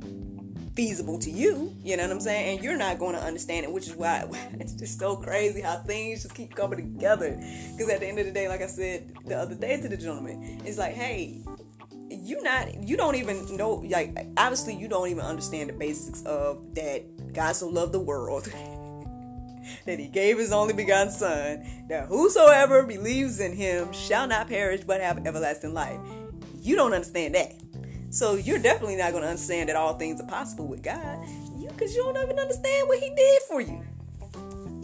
feasible 0.74 1.18
to 1.18 1.31
you. 1.31 1.74
You 1.83 1.96
know 1.96 2.05
what 2.05 2.12
I'm 2.12 2.20
saying? 2.20 2.57
And 2.57 2.64
you're 2.64 2.76
not 2.76 2.98
going 2.98 3.14
to 3.14 3.20
understand 3.20 3.64
it, 3.64 3.72
which 3.72 3.87
is 3.87 3.94
why 3.96 4.24
it's 4.55 4.72
just 4.74 4.98
so 4.98 5.16
crazy 5.16 5.61
how 5.61 5.76
things 5.76 6.22
just 6.22 6.35
keep 6.35 6.55
coming 6.55 6.79
together. 6.79 7.37
Because 7.76 7.92
at 7.92 8.00
the 8.00 8.07
end 8.07 8.18
of 8.18 8.26
the 8.26 8.33
day, 8.33 8.48
like 8.48 8.62
I 8.62 8.66
said 8.66 9.14
the 9.26 9.37
other 9.37 9.55
day 9.55 9.81
to 9.81 9.88
the 9.88 9.96
gentleman, 9.96 10.62
it's 10.64 10.79
like, 10.79 10.94
hey, 10.94 11.42
you 12.11 12.42
not 12.42 12.83
you 12.83 12.96
don't 12.96 13.14
even 13.14 13.57
know 13.57 13.85
like 13.88 14.26
obviously 14.37 14.74
you 14.74 14.88
don't 14.88 15.09
even 15.09 15.24
understand 15.24 15.68
the 15.68 15.72
basics 15.72 16.22
of 16.24 16.74
that 16.74 17.33
God 17.33 17.53
so 17.53 17.68
loved 17.68 17.92
the 17.92 18.00
world 18.00 18.53
that 19.86 19.98
he 19.98 20.08
gave 20.08 20.38
his 20.38 20.52
only 20.52 20.74
begotten 20.74 21.12
son 21.12 21.64
that 21.88 22.06
whosoever 22.06 22.82
believes 22.82 23.40
in 23.40 23.54
him 23.54 23.92
shall 23.92 24.26
not 24.26 24.48
perish 24.48 24.82
but 24.86 25.00
have 25.00 25.26
everlasting 25.26 25.74
life 25.74 26.00
you 26.60 26.76
don't 26.76 26.92
understand 26.92 27.34
that 27.34 27.54
so 28.10 28.34
you're 28.34 28.58
definitely 28.58 28.96
not 28.96 29.12
going 29.12 29.22
to 29.22 29.28
understand 29.28 29.68
that 29.68 29.76
all 29.76 29.94
things 29.94 30.20
are 30.20 30.26
possible 30.26 30.66
with 30.66 30.82
God 30.82 31.18
you 31.56 31.68
because 31.68 31.94
you 31.94 32.02
don't 32.02 32.16
even 32.22 32.38
understand 32.38 32.88
what 32.88 32.98
he 32.98 33.10
did 33.14 33.42
for 33.42 33.60
you 33.60 33.82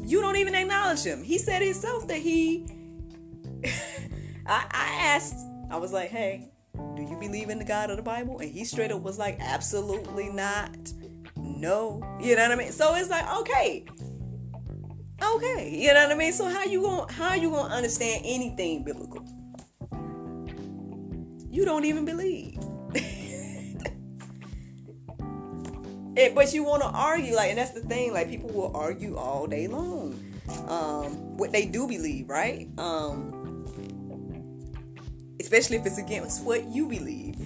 you 0.02 0.20
don't 0.20 0.36
even 0.36 0.54
acknowledge 0.54 1.02
him 1.02 1.22
he 1.22 1.38
said 1.38 1.62
himself 1.62 2.06
that 2.08 2.18
he 2.18 2.66
I, 4.46 4.66
I 4.70 4.96
asked 5.00 5.36
i 5.70 5.76
was 5.76 5.92
like 5.92 6.10
hey 6.10 6.50
do 6.96 7.02
you 7.02 7.16
believe 7.16 7.50
in 7.50 7.58
the 7.58 7.64
God 7.64 7.90
of 7.90 7.96
the 7.96 8.02
Bible? 8.02 8.38
And 8.38 8.50
he 8.50 8.64
straight 8.64 8.90
up 8.90 9.02
was 9.02 9.18
like, 9.18 9.38
absolutely 9.40 10.28
not. 10.28 10.76
No. 11.36 12.02
You 12.20 12.36
know 12.36 12.42
what 12.42 12.52
I 12.52 12.56
mean? 12.56 12.72
So 12.72 12.94
it's 12.94 13.10
like, 13.10 13.30
okay. 13.40 13.84
Okay. 15.22 15.70
You 15.72 15.94
know 15.94 16.02
what 16.02 16.12
I 16.12 16.14
mean? 16.14 16.32
So 16.32 16.48
how 16.48 16.64
you 16.64 16.82
gonna 16.82 17.12
how 17.12 17.34
you 17.34 17.50
gonna 17.50 17.74
understand 17.74 18.22
anything 18.24 18.84
biblical? 18.84 19.24
You 21.50 21.64
don't 21.64 21.84
even 21.86 22.04
believe. 22.04 22.58
it, 26.16 26.34
but 26.34 26.52
you 26.52 26.64
want 26.64 26.82
to 26.82 26.88
argue, 26.88 27.34
like, 27.34 27.48
and 27.48 27.58
that's 27.58 27.70
the 27.70 27.80
thing, 27.80 28.12
like 28.12 28.28
people 28.28 28.50
will 28.50 28.76
argue 28.76 29.16
all 29.16 29.46
day 29.46 29.66
long. 29.66 30.22
Um, 30.68 31.36
what 31.38 31.52
they 31.52 31.64
do 31.64 31.88
believe, 31.88 32.28
right? 32.28 32.68
Um, 32.76 33.64
especially 35.40 35.78
if 35.78 35.86
it's 35.86 35.98
against 35.98 36.44
what 36.44 36.64
you 36.66 36.88
believe. 36.88 37.36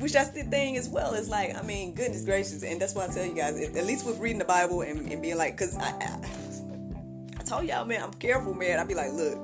Which 0.00 0.14
that's 0.14 0.30
the 0.30 0.42
thing 0.42 0.76
as 0.76 0.88
well. 0.88 1.14
It's 1.14 1.28
like, 1.28 1.56
I 1.56 1.62
mean, 1.62 1.94
goodness 1.94 2.24
gracious, 2.24 2.64
and 2.64 2.80
that's 2.80 2.94
why 2.94 3.04
I 3.04 3.08
tell 3.08 3.24
you 3.24 3.36
guys, 3.36 3.60
at 3.60 3.86
least 3.86 4.04
with 4.04 4.18
reading 4.18 4.40
the 4.40 4.44
Bible 4.44 4.80
and, 4.80 5.12
and 5.12 5.22
being 5.22 5.36
like, 5.36 5.56
because 5.56 5.76
I, 5.76 5.90
I, 5.90 6.18
I 6.24 6.41
told 7.52 7.68
y'all, 7.68 7.84
man, 7.84 8.02
I'm 8.02 8.14
careful, 8.14 8.54
man. 8.54 8.78
I'd 8.78 8.88
be 8.88 8.94
like, 8.94 9.12
look, 9.12 9.38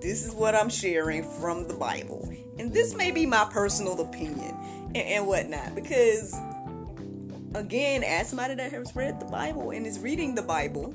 this 0.00 0.24
is 0.24 0.32
what 0.32 0.54
I'm 0.54 0.70
sharing 0.70 1.24
from 1.24 1.66
the 1.66 1.74
Bible, 1.74 2.32
and 2.56 2.72
this 2.72 2.94
may 2.94 3.10
be 3.10 3.26
my 3.26 3.48
personal 3.50 4.00
opinion 4.00 4.54
and, 4.94 4.96
and 4.96 5.26
whatnot, 5.26 5.74
because 5.74 6.36
again, 7.56 8.04
as 8.04 8.28
somebody 8.28 8.54
that 8.54 8.70
has 8.70 8.94
read 8.94 9.18
the 9.18 9.26
Bible 9.26 9.72
and 9.72 9.88
is 9.88 9.98
reading 9.98 10.36
the 10.36 10.42
Bible, 10.42 10.94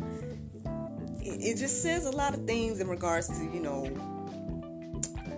it, 1.20 1.56
it 1.56 1.58
just 1.58 1.82
says 1.84 2.06
a 2.06 2.12
lot 2.12 2.34
of 2.34 2.46
things 2.46 2.80
in 2.80 2.88
regards 2.88 3.28
to 3.28 3.44
you 3.54 3.60
know 3.60 3.86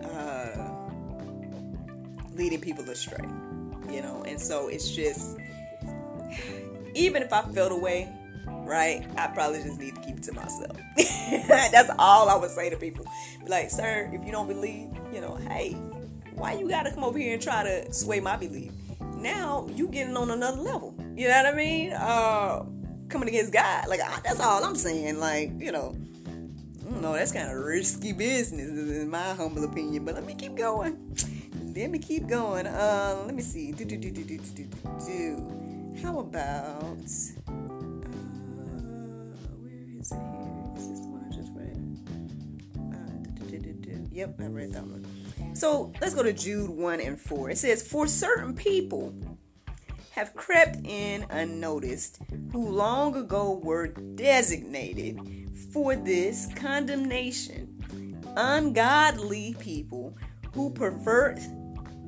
uh, 0.03 0.69
leading 2.35 2.61
people 2.61 2.87
astray, 2.87 3.25
you 3.89 4.03
know. 4.03 4.23
And 4.27 4.39
so 4.39 4.67
it's 4.67 4.91
just, 4.91 5.39
even 6.93 7.23
if 7.23 7.33
I 7.33 7.41
felt 7.41 7.71
away, 7.71 8.13
right, 8.47 9.05
I 9.17 9.27
probably 9.27 9.61
just 9.63 9.79
need 9.79 9.95
to 9.95 10.01
keep 10.01 10.17
it 10.17 10.23
to 10.23 10.33
myself. 10.33 10.77
That's 11.47 11.89
all 11.99 12.29
I 12.29 12.35
would 12.35 12.51
say 12.51 12.69
to 12.69 12.77
people. 12.77 13.05
Like, 13.47 13.69
sir, 13.69 14.09
if 14.13 14.25
you 14.25 14.31
don't 14.31 14.47
believe, 14.47 14.89
you 15.13 15.21
know, 15.21 15.35
hey, 15.49 15.73
why 16.33 16.53
you 16.53 16.67
gotta 16.67 16.91
come 16.91 17.03
over 17.03 17.17
here 17.17 17.33
and 17.33 17.41
try 17.41 17.63
to 17.63 17.91
sway 17.93 18.19
my 18.19 18.35
belief? 18.35 18.71
Now 19.17 19.67
you 19.73 19.87
getting 19.87 20.17
on 20.17 20.31
another 20.31 20.61
level. 20.61 20.95
You 21.15 21.27
know 21.27 21.43
what 21.43 21.53
I 21.53 21.55
mean? 21.55 21.93
Uh, 21.93 22.65
coming 23.09 23.29
against 23.29 23.53
God. 23.53 23.87
Like 23.87 24.01
that's 24.23 24.39
all 24.39 24.63
I'm 24.63 24.75
saying. 24.75 25.19
Like 25.19 25.51
you 25.59 25.71
know, 25.71 25.95
I 26.85 26.99
know. 26.99 27.13
That's 27.13 27.31
kind 27.31 27.49
of 27.49 27.57
risky 27.57 28.13
business, 28.13 28.69
in 28.69 29.09
my 29.09 29.33
humble 29.33 29.63
opinion. 29.63 30.05
But 30.05 30.15
let 30.15 30.25
me 30.25 30.35
keep 30.35 30.55
going 30.55 31.15
let 31.75 31.91
me 31.91 31.99
keep 31.99 32.27
going. 32.27 32.67
Uh, 32.67 33.23
let 33.25 33.35
me 33.35 33.41
see. 33.41 33.71
Do, 33.71 33.83
do, 33.85 33.97
do, 33.97 34.09
do, 34.09 34.23
do, 34.23 34.37
do, 34.37 34.67
do. 35.05 36.01
How 36.01 36.19
about. 36.19 37.09
Yep, 44.15 44.39
I 44.39 44.45
read 44.45 44.71
that 44.71 44.83
one. 44.83 45.05
So 45.55 45.91
let's 45.99 46.15
go 46.15 46.23
to 46.23 46.31
Jude 46.31 46.69
1 46.69 47.01
and 47.01 47.19
4. 47.19 47.49
It 47.49 47.57
says, 47.57 47.85
For 47.85 48.07
certain 48.07 48.55
people 48.55 49.13
have 50.11 50.33
crept 50.33 50.77
in 50.85 51.25
unnoticed, 51.29 52.19
who 52.53 52.69
long 52.69 53.17
ago 53.17 53.59
were 53.61 53.87
designated 53.87 55.19
for 55.73 55.97
this 55.97 56.47
condemnation. 56.55 58.23
Ungodly 58.37 59.57
people 59.59 60.17
who 60.53 60.69
pervert 60.69 61.39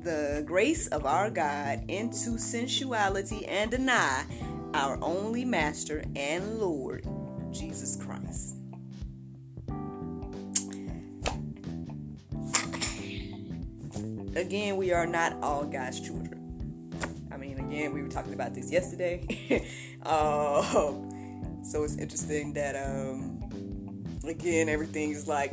the 0.02 0.44
grace 0.48 0.88
of 0.88 1.06
our 1.06 1.30
God 1.30 1.84
into 1.90 2.38
sensuality 2.38 3.46
and 3.48 3.70
deny 3.70 4.24
our 4.74 4.98
only 5.02 5.44
Master 5.44 6.06
and 6.16 6.60
Lord, 6.60 7.06
Jesus 7.52 7.98
Christ. 7.98 8.07
Again, 14.38 14.78
we 14.78 14.94
are 14.94 15.08
not 15.08 15.36
all 15.42 15.64
God's 15.64 16.00
children. 16.00 16.92
I 17.32 17.38
mean, 17.38 17.58
again, 17.58 17.92
we 17.92 18.04
were 18.04 18.08
talking 18.08 18.36
about 18.36 18.54
this 18.54 18.72
yesterday. 18.72 19.26
um, 20.06 21.60
so 21.64 21.84
it's 21.84 21.98
interesting 21.98 22.54
that, 22.54 22.76
um, 22.76 24.06
again, 24.28 24.70
everything 24.70 25.10
is 25.10 25.28
like 25.28 25.52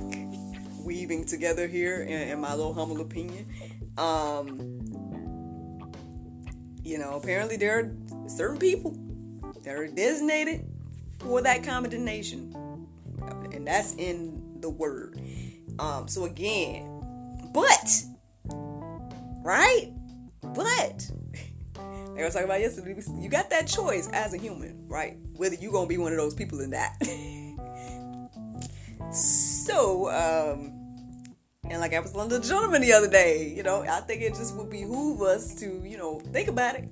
weaving 0.80 1.24
together 1.24 1.66
here, 1.66 2.02
in, 2.02 2.28
in 2.28 2.40
my 2.42 2.50
little 2.50 2.74
humble 2.74 3.00
opinion. 3.00 3.46
Um, 3.96 4.78
you 6.82 6.98
know, 6.98 7.14
apparently 7.14 7.56
there 7.56 7.78
are 7.78 8.28
certain 8.28 8.58
people 8.58 8.94
that 9.62 9.74
are 9.76 9.86
designated 9.86 10.68
for 11.20 11.40
that 11.40 11.64
condemnation, 11.64 12.54
and 13.50 13.66
that's 13.66 13.94
in 13.94 14.60
the 14.60 14.68
word. 14.68 15.18
Um, 15.78 16.06
so 16.06 16.26
again, 16.26 16.90
but 17.54 18.04
right, 19.44 19.92
but 20.42 21.10
like 22.14 22.22
I 22.22 22.24
was 22.24 22.32
talking 22.32 22.46
about 22.48 22.60
yesterday, 22.60 23.00
you 23.18 23.28
got 23.28 23.50
that 23.50 23.66
choice 23.66 24.08
as 24.12 24.34
a 24.34 24.38
human, 24.38 24.88
right? 24.88 25.16
Whether 25.34 25.56
you're 25.56 25.72
gonna 25.72 25.88
be 25.88 25.98
one 25.98 26.12
of 26.12 26.18
those 26.18 26.34
people 26.34 26.60
in 26.60 26.70
that. 26.70 26.96
so, 29.12 30.10
um, 30.10 30.84
and 31.68 31.80
like 31.80 31.92
I 31.92 32.00
was 32.00 32.14
on 32.14 32.28
the 32.28 32.40
gentleman 32.40 32.82
the 32.82 32.92
other 32.92 33.10
day, 33.10 33.52
you 33.54 33.62
know, 33.62 33.82
I 33.82 34.00
think 34.00 34.22
it 34.22 34.34
just 34.34 34.54
would 34.56 34.70
behoove 34.70 35.22
us 35.22 35.54
to, 35.56 35.82
you 35.84 35.98
know, 35.98 36.20
think 36.32 36.48
about 36.48 36.76
it 36.76 36.88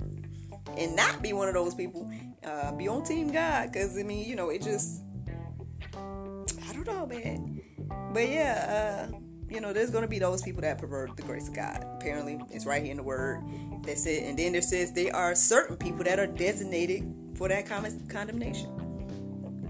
and 0.76 0.96
not 0.96 1.22
be 1.22 1.32
one 1.32 1.48
of 1.48 1.54
those 1.54 1.74
people. 1.74 2.10
Uh, 2.44 2.72
be 2.72 2.88
on 2.88 3.04
Team 3.04 3.30
God, 3.30 3.70
because 3.70 3.96
I 3.96 4.02
mean, 4.02 4.28
you 4.28 4.34
know, 4.34 4.50
it 4.50 4.62
just, 4.62 5.02
I 5.94 6.72
don't 6.72 6.86
know, 6.86 7.06
man. 7.06 7.60
But 8.12 8.28
yeah, 8.28 9.08
uh, 9.08 9.16
you 9.52 9.60
know, 9.60 9.72
there's 9.72 9.90
gonna 9.90 10.08
be 10.08 10.18
those 10.18 10.42
people 10.42 10.62
that 10.62 10.78
pervert 10.78 11.14
the 11.16 11.22
grace 11.22 11.48
of 11.48 11.54
God. 11.54 11.84
Apparently, 11.96 12.40
it's 12.50 12.64
right 12.64 12.82
here 12.82 12.90
in 12.90 12.96
the 12.96 13.02
Word. 13.02 13.42
That's 13.82 14.06
it. 14.06 14.22
And 14.24 14.38
then 14.38 14.52
there 14.52 14.62
says 14.62 14.92
there 14.92 15.14
are 15.14 15.34
certain 15.34 15.76
people 15.76 16.04
that 16.04 16.18
are 16.18 16.26
designated 16.26 17.04
for 17.34 17.48
that 17.48 17.66
condemnation. 17.66 18.70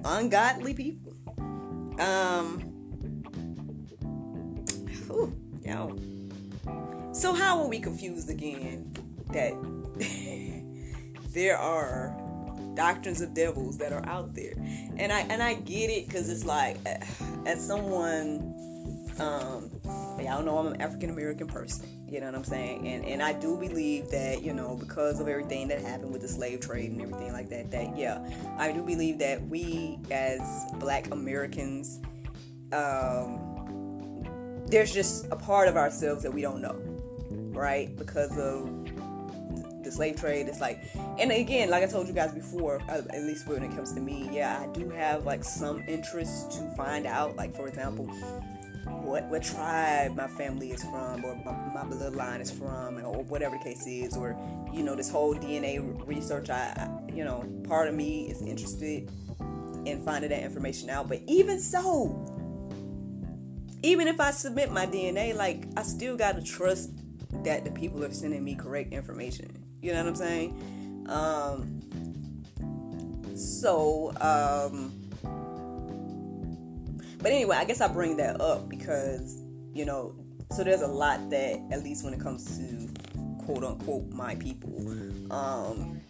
Ungodly 0.05 0.75
people. 0.75 1.15
Um 1.99 2.69
Ooh, 5.11 5.35
yo. 5.65 5.97
So 7.13 7.35
how 7.35 7.61
are 7.61 7.69
we 7.69 7.79
confused 7.81 8.31
again 8.31 8.95
that 9.33 9.53
there 11.33 11.59
are 11.59 12.17
doctrines 12.75 13.21
of 13.21 13.35
devils 13.35 13.79
that 13.79 13.93
are 13.93 14.07
out 14.07 14.35
there? 14.35 14.55
And 14.97 15.13
I 15.13 15.21
and 15.23 15.43
I 15.43 15.55
get 15.55 15.91
it 15.91 16.07
because 16.07 16.31
it's 16.31 16.45
like 16.45 16.79
as 17.47 17.67
someone 17.67 18.52
um 19.21 19.71
y'all 20.21 20.43
know 20.43 20.59
I'm 20.59 20.69
an 20.69 20.81
African 20.81 21.11
American 21.11 21.47
person. 21.47 21.87
You 22.09 22.21
know 22.21 22.27
what 22.27 22.35
I'm 22.35 22.45
saying? 22.45 22.87
And 22.87 23.05
and 23.05 23.23
I 23.23 23.33
do 23.33 23.57
believe 23.57 24.11
that, 24.11 24.43
you 24.43 24.53
know, 24.53 24.77
because 24.77 25.21
of 25.21 25.29
everything 25.29 25.69
that 25.69 25.81
happened 25.81 26.13
with 26.13 26.23
the 26.23 26.29
slave 26.29 26.61
trade 26.61 26.91
and 26.91 27.01
everything 27.01 27.33
like 27.33 27.49
that, 27.51 27.71
that 27.71 27.97
yeah, 27.97 28.27
I 28.59 28.73
do 28.73 28.83
believe 28.83 29.19
that 29.19 29.47
we 29.49 29.99
as 30.11 30.41
black 30.79 31.11
Americans 31.11 32.01
um 32.73 33.53
there's 34.67 34.93
just 34.93 35.27
a 35.31 35.37
part 35.37 35.69
of 35.69 35.77
ourselves 35.77 36.23
that 36.23 36.33
we 36.33 36.41
don't 36.41 36.63
know, 36.63 36.81
right? 37.53 37.95
Because 37.97 38.37
of 38.39 38.71
the 39.83 39.91
slave 39.91 40.17
trade. 40.17 40.49
It's 40.49 40.61
like, 40.61 40.83
and 41.19 41.31
again, 41.31 41.71
like 41.71 41.83
I 41.83 41.87
told 41.87 42.09
you 42.09 42.15
guys 42.15 42.33
before, 42.33 42.81
uh, 42.89 43.03
at 43.11 43.23
least 43.23 43.47
when 43.47 43.63
it 43.63 43.71
comes 43.73 43.93
to 43.93 44.01
me, 44.01 44.29
yeah, 44.33 44.63
I 44.63 44.67
do 44.73 44.89
have 44.91 45.25
like 45.25 45.45
some 45.45 45.83
interest 45.87 46.53
to 46.53 46.75
find 46.77 47.07
out. 47.07 47.37
Like 47.37 47.55
for 47.55 47.69
example, 47.69 48.11
what 49.03 49.25
what 49.29 49.43
tribe 49.43 50.15
my 50.17 50.29
family 50.29 50.71
is 50.71 50.83
from 50.83 51.25
or 51.25 51.35
my, 51.45 51.53
my 51.75 51.83
bloodline 51.91 52.41
is 52.41 52.51
from 52.51 52.99
or 53.05 53.23
whatever 53.25 53.57
the 53.59 53.65
case 53.65 53.87
is 53.87 54.17
or 54.17 54.37
you 54.73 54.83
know 54.83 54.95
this 54.95 55.11
whole 55.11 55.35
dna 55.35 56.07
research 56.07 56.51
I, 56.51 56.73
I, 56.77 57.13
you 57.13 57.25
know 57.25 57.45
part 57.69 57.89
of 57.89 57.95
me 57.95 58.31
is 58.31 58.43
interested 58.43 59.11
in 59.85 60.03
finding 60.05 60.31
that 60.31 60.43
information 60.43 60.91
out. 60.91 61.09
But 61.09 61.21
even 61.27 61.61
so 61.61 62.29
even 63.85 64.07
if 64.07 64.21
i 64.21 64.31
submit 64.31 64.71
my 64.71 64.87
dna 64.87 65.35
like 65.35 65.65
i 65.77 65.83
still 65.83 66.17
got 66.17 66.37
to 66.37 66.43
trust 66.43 66.93
that 67.43 67.65
the 67.65 67.71
people 67.73 68.05
are 68.05 68.13
sending 68.13 68.45
me 68.45 68.55
correct 68.55 68.93
information. 68.93 69.51
You 69.81 69.93
know 69.93 69.99
what 69.99 70.09
i'm 70.09 70.15
saying? 70.15 71.07
Um 71.09 71.81
so 73.37 74.13
um 74.21 75.02
but 77.23 77.31
anyway, 77.31 77.57
I 77.57 77.65
guess 77.65 77.81
I 77.81 77.89
bring 77.89 78.17
that 78.17 78.41
up 78.41 78.69
because, 78.69 79.41
you 79.73 79.85
know, 79.85 80.15
so 80.51 80.65
there's 80.65 80.83
a 80.83 80.87
lot 80.89 81.31
that, 81.31 81.61
at 81.71 81.83
least 81.83 82.05
when 82.05 82.13
it 82.13 82.21
comes 82.21 82.59
to 82.59 82.89
quote 83.45 83.65
unquote 83.65 84.11
my 84.11 84.35
people, 84.35 84.77
um, 85.31 86.01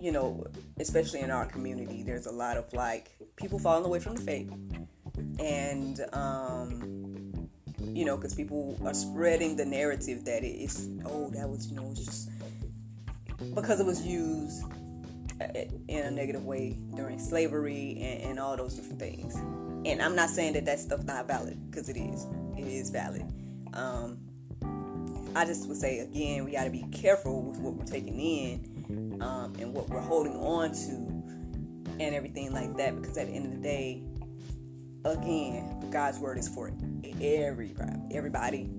you 0.00 0.10
know, 0.10 0.44
especially 0.78 1.20
in 1.20 1.30
our 1.30 1.44
community, 1.44 2.02
there's 2.02 2.26
a 2.26 2.32
lot 2.32 2.56
of 2.56 2.72
like 2.72 3.10
people 3.36 3.58
falling 3.58 3.84
away 3.84 4.00
from 4.00 4.14
the 4.16 4.22
faith. 4.22 4.50
And, 5.38 6.00
um, 6.12 7.48
you 7.78 8.04
know, 8.04 8.16
because 8.16 8.34
people 8.34 8.78
are 8.84 8.94
spreading 8.94 9.56
the 9.56 9.66
narrative 9.66 10.24
that 10.24 10.42
it 10.42 10.56
is, 10.56 10.88
oh, 11.04 11.30
that 11.30 11.48
was, 11.48 11.68
you 11.68 11.76
know, 11.76 11.88
it's 11.90 12.04
just 12.04 12.30
because 13.54 13.80
it 13.80 13.86
was 13.86 14.04
used 14.04 14.64
in 15.88 16.06
a 16.06 16.10
negative 16.10 16.44
way 16.44 16.78
during 16.94 17.18
slavery 17.18 17.96
and, 18.00 18.30
and 18.30 18.40
all 18.40 18.56
those 18.56 18.74
different 18.74 18.98
things. 18.98 19.36
And 19.84 20.02
I'm 20.02 20.16
not 20.16 20.30
saying 20.30 20.54
that 20.54 20.64
that 20.64 20.80
stuff 20.80 21.04
not 21.04 21.26
valid 21.26 21.58
because 21.70 21.88
it 21.88 21.96
is. 21.96 22.26
It 22.56 22.66
is 22.66 22.90
valid. 22.90 23.24
Um, 23.74 24.18
I 25.34 25.44
just 25.44 25.68
would 25.68 25.76
say 25.76 26.00
again, 26.00 26.44
we 26.44 26.52
got 26.52 26.64
to 26.64 26.70
be 26.70 26.84
careful 26.90 27.42
with 27.42 27.58
what 27.58 27.74
we're 27.74 27.84
taking 27.84 28.18
in 28.18 29.18
um, 29.22 29.54
and 29.60 29.72
what 29.72 29.88
we're 29.88 30.00
holding 30.00 30.36
on 30.36 30.72
to 30.72 31.18
and 32.00 32.14
everything 32.14 32.52
like 32.52 32.76
that 32.76 33.00
because 33.00 33.16
at 33.18 33.26
the 33.26 33.32
end 33.32 33.46
of 33.46 33.52
the 33.52 33.58
day, 33.58 34.02
again, 35.04 35.88
God's 35.90 36.18
word 36.18 36.38
is 36.38 36.48
for 36.48 36.72
everybody, 37.20 38.00
everybody, 38.12 38.70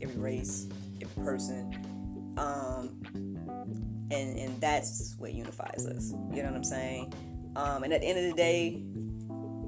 every 0.00 0.16
race, 0.16 0.68
every 1.00 1.24
person. 1.24 2.34
Um, 2.36 3.29
and 4.10 4.38
and 4.38 4.60
that's 4.60 5.14
what 5.18 5.32
unifies 5.32 5.86
us. 5.86 6.12
You 6.32 6.42
know 6.42 6.50
what 6.50 6.56
I'm 6.56 6.64
saying? 6.64 7.12
Um, 7.56 7.82
and 7.84 7.92
at 7.92 8.00
the 8.00 8.06
end 8.06 8.18
of 8.18 8.24
the 8.24 8.36
day, 8.36 8.82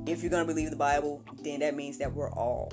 if 0.06 0.22
you're 0.22 0.30
gonna 0.30 0.44
believe 0.44 0.70
the 0.70 0.76
Bible, 0.76 1.22
then 1.42 1.60
that 1.60 1.74
means 1.74 1.98
that 1.98 2.12
we're 2.12 2.30
all 2.30 2.70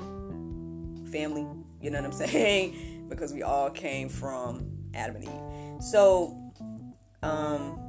family. 1.12 1.46
You 1.82 1.92
know 1.92 2.02
what 2.02 2.12
I'm 2.12 2.12
saying? 2.28 3.00
because 3.10 3.34
we 3.34 3.44
all 3.44 3.70
came 3.70 4.08
from 4.08 4.72
Adam 4.94 5.18
and 5.18 5.26
Eve. 5.26 5.84
So, 5.84 6.38
um, 7.24 7.88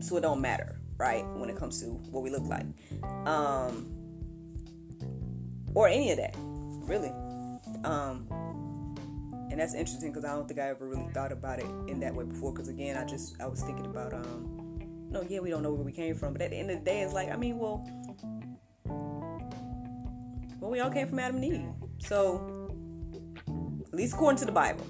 so 0.00 0.16
it 0.16 0.20
don't 0.20 0.40
matter, 0.40 0.80
right? 0.98 1.24
When 1.36 1.48
it 1.48 1.56
comes 1.56 1.80
to 1.80 1.86
what 1.86 2.22
we 2.22 2.30
look 2.30 2.44
like, 2.44 2.66
um, 3.26 3.88
or 5.74 5.88
any 5.88 6.10
of 6.10 6.18
that, 6.18 6.34
really. 6.36 7.12
Um, 7.84 8.26
and 9.52 9.60
that's 9.60 9.74
interesting 9.74 10.10
because 10.10 10.24
I 10.24 10.34
don't 10.34 10.48
think 10.48 10.58
I 10.58 10.70
ever 10.70 10.88
really 10.88 11.12
thought 11.12 11.30
about 11.30 11.58
it 11.58 11.66
in 11.86 12.00
that 12.00 12.14
way 12.14 12.24
before. 12.24 12.52
Because 12.52 12.68
again, 12.68 12.96
I 12.96 13.04
just 13.04 13.38
I 13.38 13.46
was 13.46 13.60
thinking 13.60 13.84
about 13.84 14.14
um, 14.14 14.78
no, 15.10 15.22
yeah, 15.28 15.40
we 15.40 15.50
don't 15.50 15.62
know 15.62 15.70
where 15.74 15.84
we 15.84 15.92
came 15.92 16.14
from, 16.14 16.32
but 16.32 16.40
at 16.40 16.50
the 16.50 16.56
end 16.56 16.70
of 16.70 16.78
the 16.78 16.84
day, 16.84 17.02
it's 17.02 17.12
like 17.12 17.30
I 17.30 17.36
mean, 17.36 17.58
well, 17.58 17.86
well, 20.58 20.70
we 20.70 20.80
all 20.80 20.90
came 20.90 21.06
from 21.06 21.18
Adam 21.18 21.36
and 21.36 21.44
Eve, 21.44 21.64
so 21.98 22.70
at 23.86 23.94
least 23.94 24.14
according 24.14 24.38
to 24.38 24.46
the 24.46 24.52
Bible. 24.52 24.86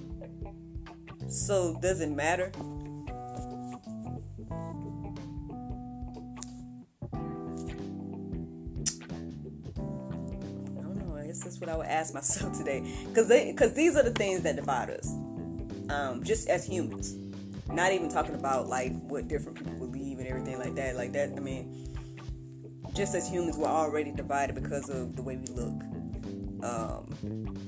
So 1.29 1.77
does 1.83 2.01
it 2.01 2.11
matter? 2.11 2.53
That's 11.45 11.61
what 11.61 11.69
I 11.69 11.77
would 11.77 11.87
ask 11.87 12.15
myself 12.15 12.53
today, 12.59 12.83
because 13.09 13.29
because 13.29 13.73
these 13.75 13.97
are 13.97 14.03
the 14.03 14.13
things 14.13 14.43
that 14.43 14.57
divide 14.57 14.91
us, 14.91 15.13
um, 15.91 16.23
just 16.25 16.49
as 16.49 16.67
humans. 16.67 17.17
Not 17.69 17.93
even 17.93 18.11
talking 18.11 18.35
about 18.35 18.69
like 18.69 18.93
what 19.07 19.29
different 19.29 19.57
people 19.57 19.87
believe 19.87 20.19
and 20.19 20.27
everything 20.27 20.59
like 20.59 20.75
that. 20.75 20.97
Like 20.97 21.13
that, 21.13 21.31
I 21.37 21.41
mean, 21.41 21.89
just 22.93 23.15
as 23.15 23.29
humans, 23.29 23.57
we're 23.57 23.67
already 23.69 24.13
divided 24.13 24.55
because 24.55 24.91
of 24.91 25.17
the 25.17 25.23
way 25.23 25.37
we 25.37 25.47
look, 25.55 25.83
um, 26.65 27.67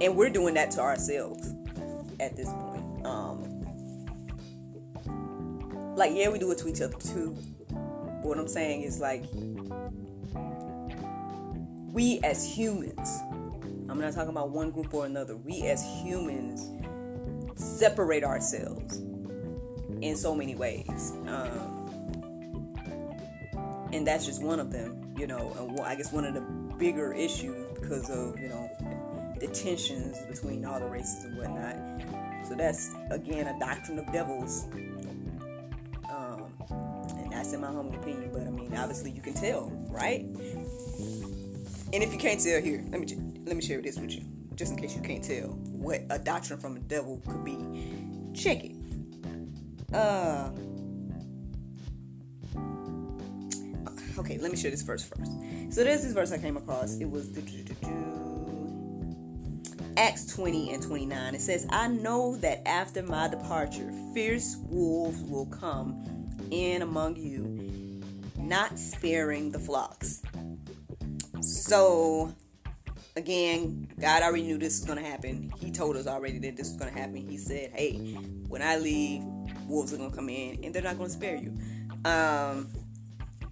and 0.00 0.16
we're 0.16 0.30
doing 0.30 0.54
that 0.54 0.70
to 0.72 0.80
ourselves 0.80 1.52
at 2.20 2.36
this 2.36 2.48
point. 2.48 3.06
Um, 3.06 3.58
like, 5.96 6.12
yeah, 6.14 6.28
we 6.28 6.38
do 6.38 6.50
it 6.52 6.58
to 6.58 6.68
each 6.68 6.80
other 6.80 6.96
too. 6.96 7.36
But 7.68 8.24
what 8.24 8.38
I'm 8.38 8.48
saying 8.48 8.82
is 8.82 9.00
like 9.00 9.24
we 11.92 12.20
as 12.22 12.44
humans, 12.44 13.20
I'm 13.88 14.00
not 14.00 14.12
talking 14.12 14.30
about 14.30 14.50
one 14.50 14.70
group 14.70 14.92
or 14.92 15.06
another, 15.06 15.36
we 15.36 15.62
as 15.62 15.82
humans 16.02 16.70
separate 17.56 18.24
ourselves 18.24 18.98
in 20.00 20.14
so 20.16 20.34
many 20.34 20.54
ways. 20.54 21.12
Um, 21.26 21.78
and 23.92 24.06
that's 24.06 24.26
just 24.26 24.42
one 24.42 24.60
of 24.60 24.70
them, 24.70 25.14
you 25.16 25.26
know, 25.26 25.52
and 25.58 25.80
I 25.80 25.94
guess 25.94 26.12
one 26.12 26.24
of 26.24 26.34
the 26.34 26.42
bigger 26.76 27.12
issues 27.12 27.66
because 27.80 28.10
of, 28.10 28.38
you 28.38 28.48
know, 28.48 28.70
the 29.40 29.48
tensions 29.48 30.18
between 30.28 30.64
all 30.64 30.78
the 30.78 30.86
races 30.86 31.24
and 31.24 31.38
whatnot. 31.38 31.76
So 32.46 32.54
that's, 32.54 32.94
again, 33.10 33.46
a 33.46 33.58
doctrine 33.58 33.98
of 33.98 34.12
devils. 34.12 34.66
Um, 36.10 36.44
and 37.16 37.32
that's 37.32 37.52
in 37.52 37.60
my 37.60 37.68
humble 37.68 37.94
opinion, 37.94 38.30
but 38.32 38.42
I 38.42 38.50
mean, 38.50 38.74
obviously 38.76 39.10
you 39.10 39.22
can 39.22 39.34
tell, 39.34 39.70
right? 39.88 40.26
And 41.92 42.02
if 42.02 42.12
you 42.12 42.18
can't 42.18 42.40
tell 42.40 42.60
here, 42.60 42.84
let 42.90 43.00
me 43.00 43.06
let 43.44 43.56
me 43.56 43.62
share 43.62 43.80
this 43.80 43.98
with 43.98 44.12
you, 44.12 44.22
just 44.54 44.72
in 44.72 44.78
case 44.78 44.94
you 44.94 45.00
can't 45.02 45.24
tell 45.24 45.48
what 45.48 46.02
a 46.10 46.18
doctrine 46.18 46.58
from 46.58 46.74
the 46.74 46.80
devil 46.80 47.22
could 47.26 47.44
be. 47.44 47.58
Check 48.34 48.64
it. 48.64 48.76
Uh. 49.94 50.50
Okay, 54.18 54.36
let 54.38 54.50
me 54.50 54.56
share 54.56 54.70
this 54.70 54.82
verse 54.82 55.04
first. 55.04 55.32
So 55.70 55.84
there's 55.84 56.02
this 56.02 56.12
verse 56.12 56.32
I 56.32 56.38
came 56.38 56.56
across. 56.56 56.98
It 56.98 57.08
was 57.08 57.30
Acts 59.96 60.26
20 60.26 60.72
and 60.72 60.82
29. 60.82 61.34
It 61.34 61.40
says, 61.40 61.66
I 61.70 61.88
know 61.88 62.36
that 62.36 62.66
after 62.66 63.02
my 63.02 63.28
departure, 63.28 63.92
fierce 64.14 64.56
wolves 64.68 65.20
will 65.22 65.46
come 65.46 66.04
in 66.50 66.82
among 66.82 67.16
you, 67.16 68.00
not 68.36 68.78
sparing 68.78 69.50
the 69.50 69.58
flocks. 69.58 70.22
So, 71.68 72.34
again, 73.14 73.88
God 74.00 74.22
already 74.22 74.44
knew 74.44 74.56
this 74.56 74.80
was 74.80 74.86
to 75.02 75.04
happen. 75.04 75.52
He 75.58 75.70
told 75.70 75.96
us 75.96 76.06
already 76.06 76.38
that 76.38 76.56
this 76.56 76.68
was 76.68 76.78
to 76.90 76.98
happen. 76.98 77.16
He 77.16 77.36
said, 77.36 77.72
hey, 77.74 77.92
when 78.48 78.62
I 78.62 78.78
leave, 78.78 79.22
wolves 79.66 79.92
are 79.92 79.98
to 80.10 80.16
come 80.16 80.30
in 80.30 80.64
and 80.64 80.74
they're 80.74 80.80
not 80.80 80.96
to 81.10 81.14
spare 81.14 81.36
you. 81.36 81.52
Um, 82.06 82.70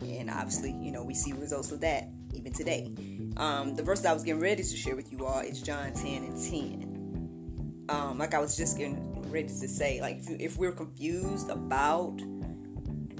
and 0.00 0.30
obviously, 0.30 0.70
you 0.80 0.92
know, 0.92 1.04
we 1.04 1.12
see 1.12 1.34
results 1.34 1.72
of 1.72 1.80
that 1.82 2.08
even 2.32 2.54
today. 2.54 2.90
Um, 3.36 3.74
the 3.74 3.82
verse 3.82 4.00
that 4.00 4.12
I 4.12 4.14
was 4.14 4.22
getting 4.22 4.40
ready 4.40 4.62
to 4.62 4.76
share 4.76 4.96
with 4.96 5.12
you 5.12 5.26
all 5.26 5.40
is 5.40 5.60
John 5.60 5.92
10 5.92 6.24
and 6.24 6.42
10. 6.42 7.86
Um, 7.90 8.16
like 8.16 8.32
I 8.32 8.38
was 8.38 8.56
just 8.56 8.78
getting 8.78 9.30
ready 9.30 9.48
to 9.48 9.68
say, 9.68 10.00
like, 10.00 10.20
if, 10.20 10.40
if 10.40 10.56
we're 10.56 10.72
confused 10.72 11.50
about 11.50 12.18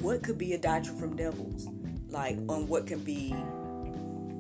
what 0.01 0.23
could 0.23 0.39
be 0.39 0.55
a 0.55 0.59
doctrine 0.59 0.99
from 0.99 1.17
devils, 1.17 1.69
like 2.09 2.39
on 2.49 2.67
what 2.67 2.87
can 2.87 3.01
be 3.01 3.35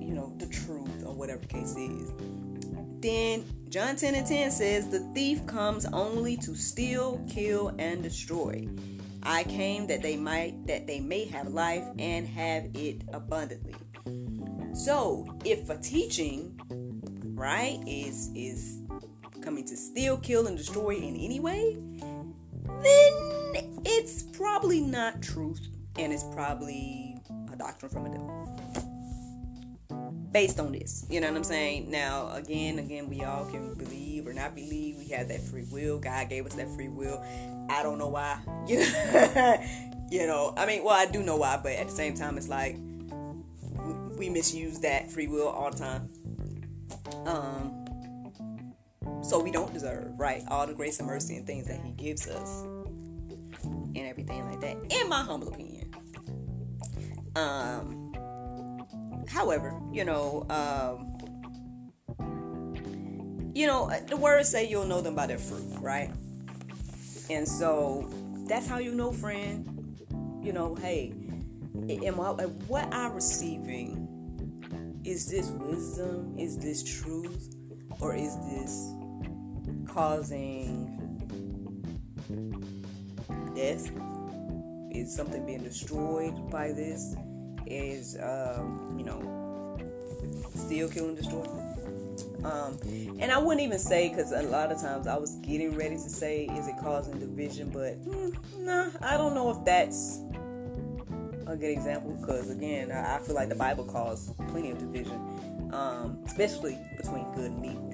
you 0.07 0.14
know, 0.14 0.33
the 0.38 0.47
truth 0.47 1.05
or 1.05 1.14
whatever 1.14 1.45
case 1.47 1.75
is. 1.77 2.12
Then 3.01 3.45
John 3.69 3.97
10 3.97 4.14
and 4.14 4.27
10 4.27 4.51
says, 4.53 4.88
The 4.88 5.01
thief 5.14 5.45
comes 5.47 5.85
only 5.87 6.37
to 6.38 6.55
steal, 6.55 7.25
kill, 7.29 7.75
and 7.79 8.03
destroy. 8.03 8.69
I 9.23 9.42
came 9.45 9.88
that 9.88 10.03
they 10.03 10.16
might 10.16 10.66
that 10.69 10.87
they 10.87 11.01
may 11.01 11.25
have 11.27 11.49
life 11.49 11.85
and 11.99 12.29
have 12.29 12.69
it 12.75 13.03
abundantly. 13.12 13.75
So 14.73 15.27
if 15.45 15.69
a 15.69 15.77
teaching, 15.79 16.57
right, 17.35 17.81
is 17.87 18.31
is 18.37 18.81
coming 19.42 19.64
to 19.66 19.77
steal, 19.77 20.16
kill, 20.19 20.47
and 20.47 20.57
destroy 20.57 20.90
in 20.95 21.16
any 21.16 21.40
way, 21.40 21.77
then 22.83 23.83
it's 23.85 24.23
probably 24.23 24.81
not 24.81 25.23
truth 25.23 25.66
and 25.99 26.12
it's 26.12 26.25
probably 26.33 27.16
a 27.53 27.57
doctrine 27.57 27.90
from 27.90 28.07
a 28.07 28.11
devil 28.11 28.96
based 30.37 30.61
on 30.61 30.70
this. 30.70 31.07
You 31.09 31.22
know 31.22 31.29
what 31.29 31.38
I'm 31.38 31.44
saying? 31.44 31.90
Now, 31.90 32.31
again, 32.35 32.79
again, 32.79 33.09
we 33.09 33.25
all 33.25 33.46
can 33.46 33.72
believe 33.72 34.27
or 34.27 34.35
not 34.35 34.55
believe. 34.55 34.99
We 34.99 35.09
have 35.09 35.29
that 35.29 35.40
free 35.40 35.64
will. 35.72 35.99
God 35.99 36.29
gave 36.29 36.44
us 36.44 36.53
that 36.57 36.68
free 36.75 36.88
will. 36.88 37.25
I 37.70 37.83
don't 37.83 37.96
know 37.96 38.09
why. 38.09 38.38
You 38.66 38.81
know, 38.81 39.64
you 40.11 40.27
know. 40.27 40.53
I 40.55 40.66
mean, 40.66 40.85
well, 40.85 40.94
I 40.94 41.07
do 41.07 41.22
know 41.22 41.38
why, 41.38 41.59
but 41.62 41.72
at 41.72 41.87
the 41.87 41.92
same 41.94 42.12
time, 42.12 42.37
it's 42.37 42.51
like 42.51 42.77
we 44.18 44.29
misuse 44.29 44.81
that 44.81 45.11
free 45.11 45.27
will 45.27 45.49
all 45.49 45.70
the 45.70 45.79
time. 45.79 46.11
Um. 47.25 47.83
So 49.22 49.42
we 49.42 49.51
don't 49.51 49.72
deserve, 49.72 50.18
right, 50.18 50.42
all 50.49 50.66
the 50.66 50.75
grace 50.75 50.99
and 50.99 51.09
mercy 51.09 51.37
and 51.37 51.46
things 51.46 51.66
that 51.66 51.81
He 51.81 51.92
gives 51.92 52.29
us, 52.29 52.62
and 53.64 53.96
everything 53.96 54.44
like 54.51 54.61
that. 54.61 54.77
In 54.90 55.09
my 55.09 55.22
humble 55.22 55.49
opinion. 55.49 55.94
Um 57.35 57.96
however, 59.29 59.79
you 59.93 60.05
know, 60.05 60.47
um, 60.51 61.17
you 63.55 63.67
know, 63.67 63.91
the 64.07 64.17
words 64.17 64.51
say 64.51 64.69
you'll 64.69 64.87
know 64.87 65.01
them 65.01 65.15
by 65.15 65.27
their 65.27 65.39
fruit, 65.39 65.65
right? 65.81 66.11
And 67.31 67.49
so 67.49 68.09
that's 68.47 68.67
how 68.67 68.79
you 68.79 68.93
know, 68.93 69.12
friend. 69.12 69.73
You 70.43 70.53
know, 70.53 70.75
hey, 70.75 71.15
am 71.89 72.21
I, 72.21 72.33
what 72.69 72.93
I'm 72.95 73.15
receiving? 73.15 74.03
Is 75.05 75.27
this 75.27 75.49
wisdom? 75.49 76.37
Is 76.39 76.59
this 76.59 76.83
truth? 77.01 77.55
Or 78.01 78.15
is 78.15 78.37
this 78.51 78.93
causing 79.89 80.93
death? 83.55 83.91
Is 84.91 85.15
something 85.15 85.47
being 85.47 85.65
destroyed 85.65 86.51
by 86.51 86.73
this? 86.73 87.17
Is, 87.66 88.16
um, 88.20 88.94
you 88.98 89.05
know, 89.05 89.79
still 90.55 90.88
killing, 90.88 91.14
destroy. 91.14 91.46
Um, 92.44 92.79
and 93.18 93.33
I 93.33 93.38
wouldn't 93.38 93.64
even 93.64 93.79
say 93.79 94.09
because 94.09 94.33
a 94.33 94.42
lot 94.42 94.70
of 94.70 94.81
times 94.81 95.07
I 95.07 95.16
was 95.16 95.35
getting 95.37 95.76
ready 95.76 95.96
to 95.96 96.11
say, 96.11 96.44
is 96.44 96.68
it 96.68 96.76
causing 96.81 97.18
division? 97.18 97.70
But 97.70 98.00
mm, 98.05 98.37
nah, 98.59 98.90
I 99.02 99.16
don't 99.16 99.35
know 99.35 99.50
if 99.50 99.64
that's 99.64 100.20
a 101.46 101.57
good 101.57 101.70
example 101.70 102.12
because 102.20 102.50
again, 102.50 102.92
I, 102.92 103.16
I 103.16 103.18
feel 103.20 103.35
like 103.35 103.48
the 103.48 103.57
Bible 103.57 103.85
calls 103.85 104.33
plenty 104.48 104.70
of 104.70 104.79
division, 104.79 105.70
um, 105.72 106.18
especially 106.26 106.79
between 106.96 107.24
good 107.35 107.50
and 107.50 107.66
evil. 107.66 107.92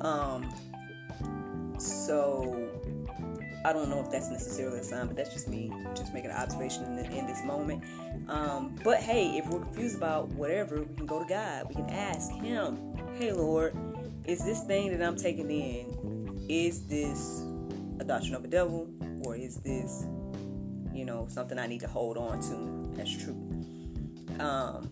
Um, 0.00 0.50
so 1.78 2.69
I 3.64 3.72
don't 3.72 3.90
know 3.90 4.00
if 4.00 4.10
that's 4.10 4.30
necessarily 4.30 4.78
a 4.78 4.84
sign, 4.84 5.06
but 5.06 5.16
that's 5.16 5.32
just 5.32 5.48
me 5.48 5.70
just 5.94 6.14
making 6.14 6.30
an 6.30 6.36
observation 6.36 6.84
in, 6.84 6.96
the, 6.96 7.04
in 7.04 7.26
this 7.26 7.44
moment. 7.44 7.84
Um, 8.28 8.74
but 8.82 8.98
hey, 8.98 9.36
if 9.36 9.46
we're 9.48 9.60
confused 9.60 9.96
about 9.96 10.28
whatever, 10.28 10.82
we 10.82 10.96
can 10.96 11.06
go 11.06 11.22
to 11.22 11.28
God. 11.28 11.66
We 11.68 11.74
can 11.74 11.90
ask 11.90 12.32
Him, 12.32 12.96
Hey 13.16 13.32
Lord, 13.32 13.76
is 14.24 14.44
this 14.44 14.62
thing 14.64 14.96
that 14.96 15.06
I'm 15.06 15.16
taking 15.16 15.50
in, 15.50 16.46
is 16.48 16.86
this 16.86 17.42
a 17.98 18.04
doctrine 18.04 18.34
of 18.34 18.44
a 18.44 18.48
devil, 18.48 18.88
or 19.24 19.36
is 19.36 19.56
this, 19.56 20.06
you 20.92 21.04
know, 21.04 21.26
something 21.28 21.58
I 21.58 21.66
need 21.66 21.80
to 21.80 21.88
hold 21.88 22.16
on 22.16 22.40
to 22.40 23.00
as 23.00 23.14
true? 23.22 23.36
Um, 24.38 24.90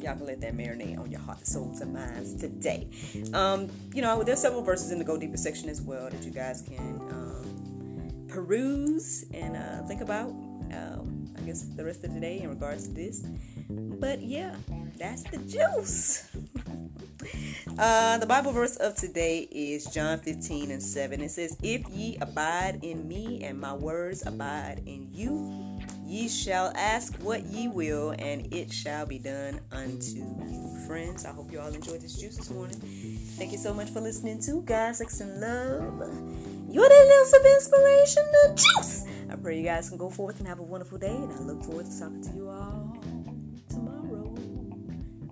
y'all 0.00 0.16
can 0.16 0.26
let 0.26 0.40
that 0.40 0.56
marinate 0.56 0.98
on 0.98 1.10
your 1.10 1.20
heart, 1.20 1.46
souls, 1.46 1.80
and 1.80 1.92
minds 1.92 2.34
today. 2.34 2.88
Um, 3.32 3.68
you 3.94 4.02
know, 4.02 4.22
there's 4.22 4.40
several 4.40 4.62
verses 4.62 4.92
in 4.92 4.98
the 4.98 5.04
Go 5.04 5.16
Deeper 5.18 5.36
section 5.36 5.68
as 5.68 5.80
well 5.80 6.08
that 6.10 6.22
you 6.22 6.30
guys 6.30 6.62
can 6.62 7.00
um, 7.10 8.24
peruse 8.28 9.24
and 9.32 9.56
uh, 9.56 9.82
think 9.86 10.00
about. 10.00 10.28
Um, 10.28 11.32
I 11.36 11.40
guess 11.42 11.62
the 11.62 11.84
rest 11.84 12.04
of 12.04 12.14
the 12.14 12.20
day 12.20 12.40
in 12.40 12.50
regards 12.50 12.88
to 12.88 12.94
this. 12.94 13.24
But 13.68 14.22
yeah, 14.22 14.54
that's 14.98 15.22
the 15.24 15.38
juice. 15.38 16.28
uh, 17.78 18.18
the 18.18 18.26
Bible 18.26 18.52
verse 18.52 18.76
of 18.76 18.94
today 18.94 19.48
is 19.50 19.86
John 19.86 20.18
15 20.18 20.70
and 20.70 20.82
7. 20.82 21.20
It 21.20 21.30
says, 21.30 21.56
If 21.62 21.88
ye 21.88 22.16
abide 22.20 22.80
in 22.82 23.06
me 23.08 23.44
and 23.44 23.60
my 23.60 23.72
words 23.72 24.26
abide 24.26 24.82
in 24.86 25.08
you, 25.12 25.67
Ye 26.08 26.26
shall 26.26 26.72
ask 26.74 27.14
what 27.16 27.44
ye 27.44 27.68
will, 27.68 28.14
and 28.18 28.50
it 28.50 28.72
shall 28.72 29.04
be 29.04 29.18
done 29.18 29.60
unto 29.70 30.06
you. 30.16 30.80
Friends, 30.86 31.26
I 31.26 31.32
hope 31.32 31.52
you 31.52 31.60
all 31.60 31.68
enjoyed 31.68 32.00
this 32.00 32.14
juice 32.14 32.38
this 32.38 32.48
morning. 32.48 32.76
Thank 33.36 33.52
you 33.52 33.58
so 33.58 33.74
much 33.74 33.90
for 33.90 34.00
listening 34.00 34.40
to 34.44 34.62
God, 34.62 34.96
Sex, 34.96 35.20
and 35.20 35.38
Love. 35.38 36.00
Your 36.70 36.88
dose 36.88 37.32
of 37.34 37.44
inspiration, 37.44 38.22
the 38.32 38.54
juice. 38.54 39.04
I 39.30 39.36
pray 39.36 39.58
you 39.58 39.64
guys 39.64 39.90
can 39.90 39.98
go 39.98 40.08
forth 40.08 40.38
and 40.38 40.48
have 40.48 40.60
a 40.60 40.62
wonderful 40.62 40.96
day, 40.96 41.14
and 41.14 41.30
I 41.30 41.40
look 41.40 41.62
forward 41.62 41.84
to 41.84 42.00
talking 42.00 42.22
to 42.22 42.30
you 42.30 42.48
all 42.48 42.96
tomorrow. 43.68 44.34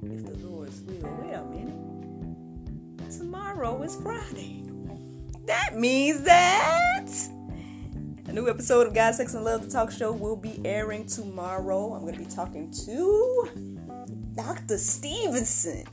If 0.03 0.27
the 0.27 0.47
Lord's 0.47 0.83
will. 0.83 1.09
Wait 1.23 1.33
a 1.33 1.43
minute. 1.45 3.11
Tomorrow 3.17 3.81
is 3.81 3.97
Friday. 3.97 4.62
That 5.47 5.79
means 5.79 6.21
that 6.25 7.07
new 8.37 8.51
episode 8.51 8.87
of 8.87 8.92
God, 8.92 9.14
Sex, 9.14 9.33
and 9.33 9.46
Love, 9.46 9.64
the 9.64 9.70
talk 9.70 9.90
show, 9.90 10.12
will 10.12 10.37
be 10.37 10.61
airing 10.62 11.07
tomorrow. 11.07 11.94
I'm 11.94 12.03
going 12.03 12.12
to 12.12 12.18
be 12.18 12.27
talking 12.27 12.70
to 12.85 13.49
Dr. 14.35 14.77
Stevenson. 14.77 15.87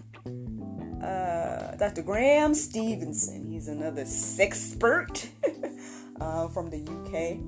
Uh, 1.01 1.73
Dr. 1.77 2.01
Graham 2.01 2.53
Stevenson. 2.53 3.49
He's 3.49 3.69
another 3.69 4.03
sexpert 4.03 5.25
uh, 6.19 6.49
from 6.49 6.69
the 6.69 6.79
UK. 6.79 7.39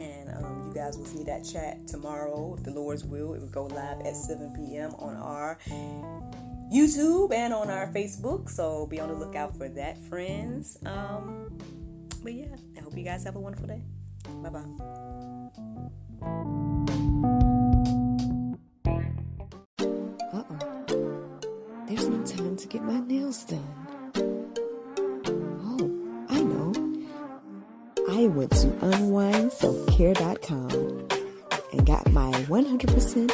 And 0.00 0.44
um, 0.44 0.68
you 0.68 0.72
guys 0.72 0.96
will 0.96 1.04
see 1.04 1.24
that 1.24 1.44
chat 1.44 1.88
tomorrow, 1.88 2.54
if 2.56 2.62
the 2.62 2.70
Lord's 2.70 3.04
will. 3.04 3.34
It 3.34 3.40
will 3.40 3.48
go 3.48 3.64
live 3.64 4.00
at 4.02 4.14
7 4.14 4.52
p.m. 4.54 4.94
on 5.00 5.16
our 5.16 5.58
YouTube 6.72 7.34
and 7.34 7.52
on 7.52 7.68
our 7.68 7.88
Facebook. 7.88 8.48
So 8.48 8.86
be 8.86 9.00
on 9.00 9.08
the 9.08 9.16
lookout 9.16 9.56
for 9.56 9.68
that, 9.70 9.98
friends. 9.98 10.78
Um, 10.86 11.58
but 12.22 12.32
yeah, 12.32 12.46
I 12.76 12.80
hope 12.80 12.96
you 12.96 13.04
guys 13.04 13.24
have 13.24 13.36
a 13.36 13.40
wonderful 13.40 13.66
day. 13.68 13.82
Bye 14.42 14.50
bye. 14.50 14.64
Uh 20.32 20.36
uh. 20.36 20.58
There's 21.86 22.08
no 22.08 22.22
time 22.24 22.56
to 22.56 22.66
get 22.68 22.82
my 22.82 22.98
nails 23.00 23.44
done. 23.44 23.74
Oh, 25.26 25.90
I 26.28 26.40
know. 26.40 26.72
I 28.10 28.26
went 28.26 28.50
to 28.52 28.66
unwindselfcare.com 28.68 31.08
and 31.72 31.86
got 31.86 32.10
my 32.12 32.30
100% 32.32 33.30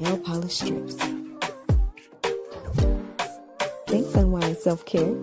nail 0.00 0.18
polish 0.18 0.54
strips. 0.54 0.96
Thanks, 3.86 4.14
Unwind 4.14 4.56
Self 4.58 4.84
Care. 4.86 5.14